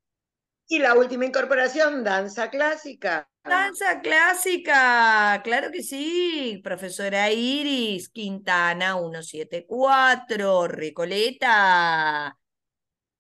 Y 0.73 0.79
la 0.79 0.95
última 0.95 1.27
incorporación, 1.27 2.03
danza 2.03 2.49
clásica. 2.49 3.29
Danza 3.45 4.01
clásica, 4.01 5.43
claro 5.45 5.71
que 5.71 5.83
sí, 5.83 6.63
profesora 6.65 7.31
Iris, 7.31 8.09
Quintana 8.09 8.95
174, 8.95 10.69
Recoleta. 10.69 12.39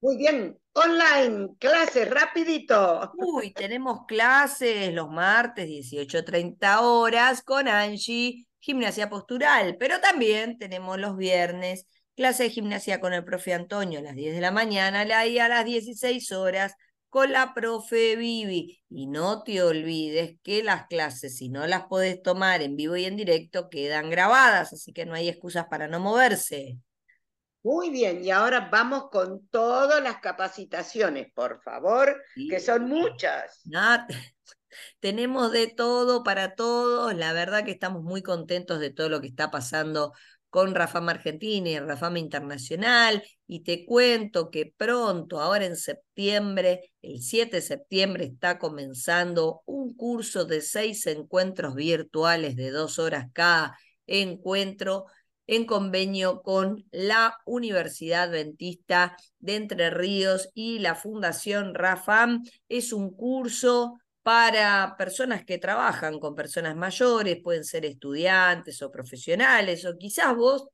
Muy 0.00 0.16
bien, 0.16 0.58
online, 0.72 1.50
clases, 1.58 2.08
rapidito. 2.08 3.12
Uy, 3.18 3.52
tenemos 3.52 4.06
clases 4.08 4.94
los 4.94 5.10
martes 5.10 5.68
18.30 5.68 6.80
horas 6.80 7.42
con 7.42 7.68
Angie, 7.68 8.46
gimnasia 8.60 9.10
postural, 9.10 9.76
pero 9.78 10.00
también 10.00 10.56
tenemos 10.56 10.98
los 10.98 11.18
viernes 11.18 11.84
clase 12.16 12.44
de 12.44 12.50
gimnasia 12.50 12.98
con 12.98 13.12
el 13.12 13.24
profe 13.24 13.52
Antonio 13.52 13.98
a 13.98 14.02
las 14.02 14.14
10 14.14 14.34
de 14.36 14.40
la 14.40 14.52
mañana 14.52 15.04
y 15.26 15.38
a 15.38 15.48
las 15.48 15.66
16 15.66 16.32
horas 16.32 16.76
con 17.12 17.30
la 17.30 17.52
profe 17.52 18.16
Vivi. 18.16 18.82
Y 18.88 19.06
no 19.06 19.42
te 19.42 19.62
olvides 19.62 20.38
que 20.42 20.62
las 20.62 20.86
clases, 20.86 21.36
si 21.36 21.50
no 21.50 21.66
las 21.66 21.82
podés 21.82 22.22
tomar 22.22 22.62
en 22.62 22.74
vivo 22.74 22.96
y 22.96 23.04
en 23.04 23.18
directo, 23.18 23.68
quedan 23.68 24.08
grabadas, 24.08 24.72
así 24.72 24.94
que 24.94 25.04
no 25.04 25.12
hay 25.12 25.28
excusas 25.28 25.66
para 25.66 25.88
no 25.88 26.00
moverse. 26.00 26.78
Muy 27.62 27.90
bien, 27.90 28.24
y 28.24 28.30
ahora 28.30 28.70
vamos 28.72 29.10
con 29.10 29.46
todas 29.48 30.02
las 30.02 30.20
capacitaciones, 30.20 31.30
por 31.34 31.60
favor, 31.60 32.16
que 32.48 32.58
son 32.58 32.88
muchas. 32.88 33.60
tenemos 35.00 35.52
de 35.52 35.66
todo 35.66 36.22
para 36.22 36.54
todos, 36.54 37.14
la 37.14 37.34
verdad 37.34 37.62
que 37.62 37.72
estamos 37.72 38.02
muy 38.02 38.22
contentos 38.22 38.80
de 38.80 38.88
todo 38.88 39.10
lo 39.10 39.20
que 39.20 39.28
está 39.28 39.50
pasando 39.50 40.14
con 40.52 40.74
Rafam 40.74 41.08
Argentina 41.08 41.70
y 41.70 41.78
Rafam 41.78 42.18
Internacional, 42.18 43.22
y 43.46 43.60
te 43.60 43.86
cuento 43.86 44.50
que 44.50 44.70
pronto, 44.76 45.40
ahora 45.40 45.64
en 45.64 45.76
septiembre, 45.76 46.92
el 47.00 47.22
7 47.22 47.56
de 47.56 47.62
septiembre, 47.62 48.24
está 48.24 48.58
comenzando 48.58 49.62
un 49.64 49.94
curso 49.94 50.44
de 50.44 50.60
seis 50.60 51.06
encuentros 51.06 51.74
virtuales 51.74 52.54
de 52.54 52.70
dos 52.70 52.98
horas 52.98 53.28
cada 53.32 53.78
encuentro 54.06 55.06
en 55.46 55.64
convenio 55.64 56.42
con 56.42 56.84
la 56.90 57.38
Universidad 57.46 58.24
Adventista 58.24 59.16
de 59.38 59.56
Entre 59.56 59.88
Ríos 59.88 60.50
y 60.52 60.80
la 60.80 60.96
Fundación 60.96 61.74
Rafam. 61.74 62.42
Es 62.68 62.92
un 62.92 63.10
curso 63.16 64.01
para 64.22 64.94
personas 64.96 65.44
que 65.44 65.58
trabajan 65.58 66.18
con 66.20 66.34
personas 66.34 66.76
mayores, 66.76 67.40
pueden 67.42 67.64
ser 67.64 67.84
estudiantes 67.84 68.80
o 68.82 68.90
profesionales, 68.90 69.84
o 69.84 69.96
quizás 69.98 70.34
vos 70.36 70.68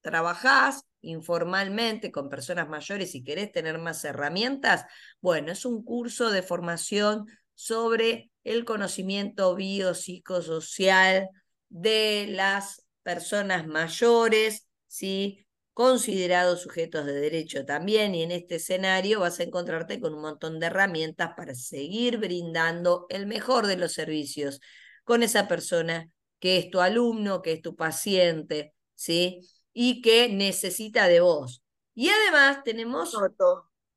trabajás 0.00 0.82
informalmente 1.00 2.10
con 2.10 2.28
personas 2.28 2.68
mayores 2.68 3.14
y 3.14 3.22
querés 3.22 3.52
tener 3.52 3.78
más 3.78 4.04
herramientas, 4.04 4.84
bueno, 5.20 5.52
es 5.52 5.64
un 5.64 5.84
curso 5.84 6.30
de 6.30 6.42
formación 6.42 7.26
sobre 7.54 8.30
el 8.44 8.64
conocimiento 8.64 9.54
biopsicosocial 9.54 11.28
de 11.68 12.26
las 12.30 12.86
personas 13.02 13.66
mayores, 13.66 14.66
¿sí? 14.86 15.47
Considerados 15.78 16.62
sujetos 16.62 17.06
de 17.06 17.12
derecho 17.12 17.64
también, 17.64 18.12
y 18.12 18.24
en 18.24 18.32
este 18.32 18.56
escenario 18.56 19.20
vas 19.20 19.38
a 19.38 19.44
encontrarte 19.44 20.00
con 20.00 20.12
un 20.12 20.22
montón 20.22 20.58
de 20.58 20.66
herramientas 20.66 21.34
para 21.36 21.54
seguir 21.54 22.18
brindando 22.18 23.06
el 23.10 23.28
mejor 23.28 23.68
de 23.68 23.76
los 23.76 23.92
servicios 23.92 24.60
con 25.04 25.22
esa 25.22 25.46
persona 25.46 26.10
que 26.40 26.58
es 26.58 26.70
tu 26.70 26.80
alumno, 26.80 27.42
que 27.42 27.52
es 27.52 27.62
tu 27.62 27.76
paciente, 27.76 28.74
¿sí? 28.96 29.48
Y 29.72 30.02
que 30.02 30.28
necesita 30.28 31.06
de 31.06 31.20
vos. 31.20 31.62
Y 31.94 32.08
además 32.08 32.64
tenemos... 32.64 33.16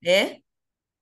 ¿Eh? 0.02 0.44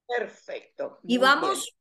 Perfecto. 0.08 1.00
Y 1.04 1.18
vamos 1.18 1.76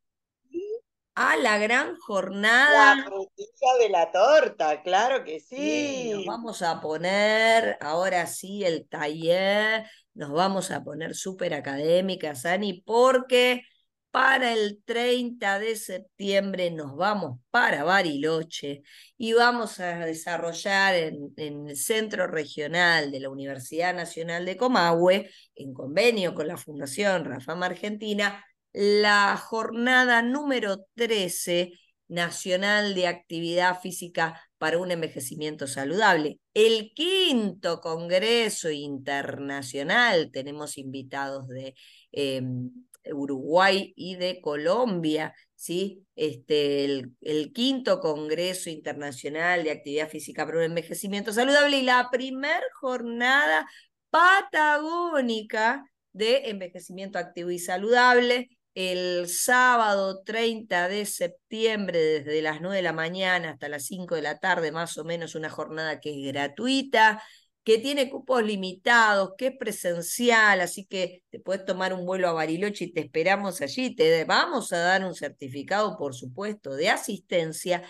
a 1.14 1.36
la 1.36 1.58
gran 1.58 1.96
jornada. 1.98 2.96
La 2.96 3.04
frutilla 3.04 3.74
de 3.80 3.88
la 3.88 4.10
torta, 4.10 4.82
claro 4.82 5.24
que 5.24 5.40
sí. 5.40 6.10
Nos 6.14 6.26
vamos 6.26 6.62
a 6.62 6.80
poner, 6.80 7.76
ahora 7.80 8.26
sí, 8.26 8.64
el 8.64 8.88
taller, 8.88 9.84
nos 10.14 10.32
vamos 10.32 10.70
a 10.70 10.82
poner 10.82 11.14
súper 11.14 11.54
académicas, 11.54 12.46
Ani, 12.46 12.82
porque 12.82 13.62
para 14.10 14.52
el 14.52 14.82
30 14.84 15.58
de 15.58 15.74
septiembre 15.74 16.70
nos 16.70 16.96
vamos 16.96 17.40
para 17.50 17.82
Bariloche 17.82 18.82
y 19.16 19.32
vamos 19.32 19.80
a 19.80 20.04
desarrollar 20.04 20.94
en, 20.94 21.32
en, 21.38 21.68
el 21.70 21.76
Centro 21.76 22.26
Regional 22.26 23.10
de 23.10 23.20
la 23.20 23.30
Universidad 23.30 23.94
Nacional 23.94 24.44
de 24.44 24.58
Comahue, 24.58 25.30
en 25.54 25.72
convenio 25.72 26.34
con 26.34 26.46
la 26.46 26.58
Fundación 26.58 27.24
Rafama 27.24 27.66
Argentina, 27.66 28.44
la 28.72 29.36
jornada 29.36 30.22
número 30.22 30.86
13 30.94 31.72
nacional 32.08 32.94
de 32.94 33.06
actividad 33.06 33.80
física 33.80 34.40
para 34.58 34.78
un 34.78 34.90
envejecimiento 34.90 35.66
saludable. 35.66 36.38
El 36.54 36.92
quinto 36.94 37.80
Congreso 37.80 38.70
Internacional, 38.70 40.30
tenemos 40.30 40.78
invitados 40.78 41.48
de 41.48 41.74
em, 42.12 42.70
Uruguay 43.12 43.92
y 43.96 44.16
de 44.16 44.40
Colombia, 44.40 45.34
¿sí? 45.54 46.04
Este, 46.14 46.84
el, 46.84 47.52
quinto 47.52 48.00
Congreso 48.00 48.70
Internacional 48.70 49.64
de 49.64 49.70
Actividad 49.70 50.08
Física 50.08 50.44
para 50.44 50.58
un 50.58 50.64
Envejecimiento 50.64 51.32
Saludable 51.32 51.78
y 51.78 51.82
la 51.82 52.08
primer 52.10 52.62
jornada 52.80 53.66
patagónica 54.10 55.84
de 56.12 56.50
envejecimiento 56.50 57.18
activo 57.18 57.50
y 57.50 57.58
saludable 57.58 58.50
el 58.74 59.28
sábado 59.28 60.22
30 60.22 60.88
de 60.88 61.04
septiembre 61.06 61.98
desde 61.98 62.42
las 62.42 62.60
9 62.60 62.76
de 62.76 62.82
la 62.82 62.92
mañana 62.92 63.50
hasta 63.50 63.68
las 63.68 63.86
5 63.86 64.14
de 64.14 64.22
la 64.22 64.38
tarde, 64.38 64.72
más 64.72 64.96
o 64.98 65.04
menos 65.04 65.34
una 65.34 65.50
jornada 65.50 66.00
que 66.00 66.10
es 66.10 66.32
gratuita, 66.32 67.22
que 67.64 67.78
tiene 67.78 68.10
cupos 68.10 68.42
limitados, 68.42 69.32
que 69.38 69.48
es 69.48 69.56
presencial, 69.56 70.60
así 70.60 70.86
que 70.86 71.22
te 71.30 71.38
puedes 71.38 71.64
tomar 71.64 71.92
un 71.94 72.04
vuelo 72.06 72.28
a 72.28 72.32
Bariloche 72.32 72.86
y 72.86 72.92
te 72.92 73.00
esperamos 73.02 73.60
allí, 73.60 73.94
te 73.94 74.24
vamos 74.24 74.72
a 74.72 74.78
dar 74.78 75.04
un 75.04 75.14
certificado, 75.14 75.96
por 75.96 76.14
supuesto, 76.14 76.74
de 76.74 76.90
asistencia. 76.90 77.82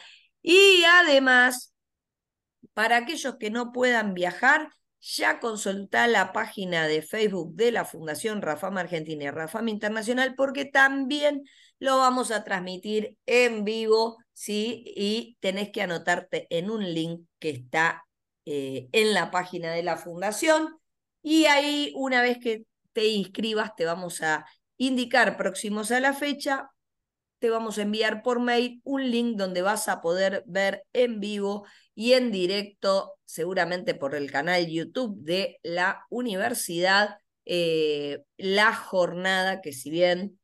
Y 0.43 0.83
además, 0.85 1.73
para 2.75 2.99
aquellos 2.99 3.37
que 3.37 3.51
no 3.51 3.73
puedan 3.73 4.15
viajar, 4.15 4.69
ya 5.03 5.41
consultá 5.41 6.07
la 6.07 6.33
página 6.33 6.87
de 6.87 7.03
Facebook 7.03 7.55
de 7.57 7.73
la 7.73 7.85
Fundación 7.85 8.41
Rafama 8.41 8.81
Argentina 8.81 9.25
y 9.25 9.31
Rafama 9.31 9.71
Internacional 9.71 10.35
porque 10.37 10.65
también 10.65 11.43
lo 11.81 11.99
vamos 11.99 12.31
a 12.31 12.45
transmitir 12.45 13.17
en 13.27 13.65
vivo, 13.65 14.19
¿sí? 14.33 14.85
Y 14.97 15.37
tenés 15.41 15.71
que 15.71 15.83
anotarte 15.83 16.47
en 16.51 16.71
un 16.71 16.95
link 16.95 17.27
que 17.41 17.51
está 17.51 18.05
eh, 18.45 18.89
en 18.93 19.13
la 19.13 19.33
página 19.33 19.73
de 19.73 19.83
la 19.83 19.97
Fundación. 19.97 20.77
Y 21.21 21.47
ahí, 21.47 21.93
una 21.97 22.23
vez 22.23 22.39
que 22.39 22.65
te 22.93 23.09
inscribas, 23.09 23.75
te 23.75 23.85
vamos 23.85 24.23
a 24.23 24.47
indicar 24.77 25.37
próximos 25.37 25.91
a 25.91 25.99
la 25.99 26.13
fecha, 26.13 26.71
te 27.41 27.51
vamos 27.51 27.79
a 27.79 27.83
enviar 27.83 28.23
por 28.23 28.39
mail 28.39 28.81
un 28.85 29.11
link 29.11 29.37
donde 29.37 29.63
vas 29.63 29.89
a 29.89 30.01
poder 30.01 30.45
ver 30.47 30.85
en 30.93 31.19
vivo 31.19 31.67
y 31.95 32.15
en 32.15 32.31
directo, 32.31 33.15
seguramente 33.25 33.95
por 33.95 34.15
el 34.15 34.31
canal 34.31 34.67
YouTube 34.67 35.17
de 35.23 35.59
la 35.63 36.07
universidad, 36.11 37.19
eh, 37.45 38.23
la 38.37 38.75
jornada 38.75 39.61
que 39.61 39.73
si 39.73 39.91
bien 39.91 40.39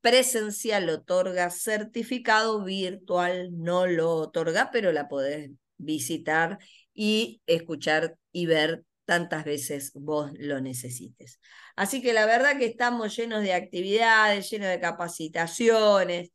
presencial 0.00 0.88
otorga 0.90 1.50
certificado 1.50 2.62
virtual, 2.62 3.50
no 3.52 3.86
lo 3.86 4.12
otorga, 4.16 4.70
pero 4.70 4.92
la 4.92 5.08
podés 5.08 5.50
visitar 5.78 6.58
y 6.92 7.40
escuchar 7.46 8.16
y 8.30 8.46
ver 8.46 8.84
tantas 9.04 9.44
veces 9.44 9.92
vos 9.94 10.30
lo 10.34 10.60
necesites. 10.60 11.40
Así 11.76 12.02
que 12.02 12.12
la 12.12 12.26
verdad 12.26 12.58
que 12.58 12.66
estamos 12.66 13.16
llenos 13.16 13.42
de 13.42 13.54
actividades, 13.54 14.50
llenos 14.50 14.68
de 14.68 14.80
capacitaciones, 14.80 16.30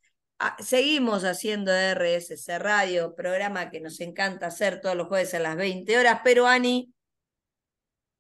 seguimos 0.59 1.23
haciendo 1.23 1.71
RSC 1.71 2.59
Radio, 2.59 3.15
programa 3.15 3.69
que 3.69 3.79
nos 3.79 3.99
encanta 3.99 4.47
hacer 4.47 4.81
todos 4.81 4.95
los 4.95 5.07
jueves 5.07 5.33
a 5.33 5.39
las 5.39 5.55
20 5.55 5.97
horas, 5.97 6.21
pero 6.23 6.47
Ani... 6.47 6.93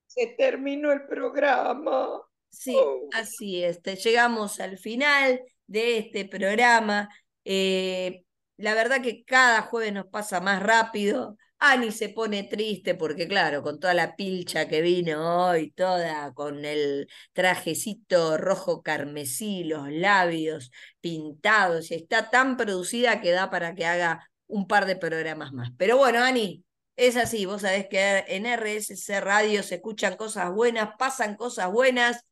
Se 0.07 0.27
terminó 0.37 0.91
el 0.91 1.05
programa. 1.05 2.21
Sí, 2.49 2.75
oh. 2.75 3.07
así 3.13 3.63
es. 3.63 3.81
llegamos 4.03 4.59
al 4.59 4.77
final 4.77 5.41
de 5.67 5.99
este 5.99 6.25
programa. 6.25 7.09
Eh, 7.45 8.23
la 8.57 8.73
verdad 8.73 9.01
que 9.01 9.23
cada 9.23 9.61
jueves 9.61 9.93
nos 9.93 10.07
pasa 10.07 10.41
más 10.41 10.61
rápido. 10.61 11.37
Ani 11.59 11.91
se 11.91 12.09
pone 12.09 12.43
triste 12.43 12.95
porque, 12.95 13.27
claro, 13.27 13.61
con 13.61 13.79
toda 13.79 13.93
la 13.93 14.15
pilcha 14.15 14.67
que 14.69 14.81
vino 14.81 15.47
hoy, 15.49 15.71
toda 15.71 16.33
con 16.33 16.63
el 16.63 17.09
trajecito 17.33 18.37
rojo 18.37 18.81
carmesí, 18.81 19.65
los 19.65 19.91
labios 19.91 20.71
pintados, 21.01 21.91
y 21.91 21.95
está 21.95 22.29
tan 22.29 22.55
producida 22.55 23.19
que 23.21 23.31
da 23.31 23.49
para 23.49 23.75
que 23.75 23.85
haga 23.85 24.29
un 24.47 24.67
par 24.67 24.85
de 24.85 24.95
programas 24.95 25.51
más. 25.51 25.71
Pero 25.77 25.97
bueno, 25.97 26.23
Ani, 26.23 26.63
es 26.95 27.17
así, 27.17 27.45
vos 27.45 27.61
sabés 27.61 27.87
que 27.89 28.23
en 28.27 28.45
RSC 28.45 29.19
Radio 29.19 29.61
se 29.61 29.75
escuchan 29.75 30.15
cosas 30.15 30.51
buenas, 30.51 30.91
pasan 30.97 31.35
cosas 31.35 31.71
buenas 31.71 32.25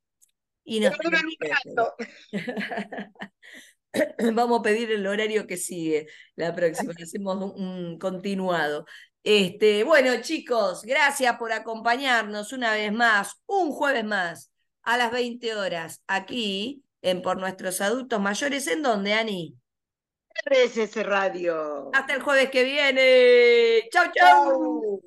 y 0.63 0.80
nos... 0.80 0.93
Vamos 4.34 4.59
a 4.59 4.63
pedir 4.63 4.91
el 4.91 5.07
horario 5.07 5.47
que 5.47 5.57
sigue 5.57 6.07
la 6.36 6.53
próxima, 6.53 6.93
hacemos 7.01 7.53
un 7.55 7.97
continuado. 7.97 8.86
Este, 9.24 9.84
bueno, 9.84 10.22
chicos, 10.22 10.84
gracias 10.84 11.38
por 11.38 11.51
acompañarnos 11.51 12.53
una 12.53 12.72
vez 12.72 12.93
más, 12.93 13.41
un 13.45 13.72
jueves 13.72 14.05
más, 14.05 14.51
a 14.84 14.97
las 14.97 15.11
20 15.11 15.55
horas, 15.55 16.01
aquí 16.07 16.84
en 17.01 17.22
Por 17.22 17.38
Nuestros 17.38 17.82
Adultos 17.82 18.20
Mayores. 18.20 18.68
¿En 18.68 18.82
dónde, 18.82 19.13
Ani? 19.13 19.55
RSS 20.45 21.03
Radio. 21.03 21.89
Hasta 21.93 22.13
el 22.13 22.22
jueves 22.22 22.49
que 22.49 22.63
viene. 22.63 23.89
chau. 23.91 24.05
chau. 24.15 25.01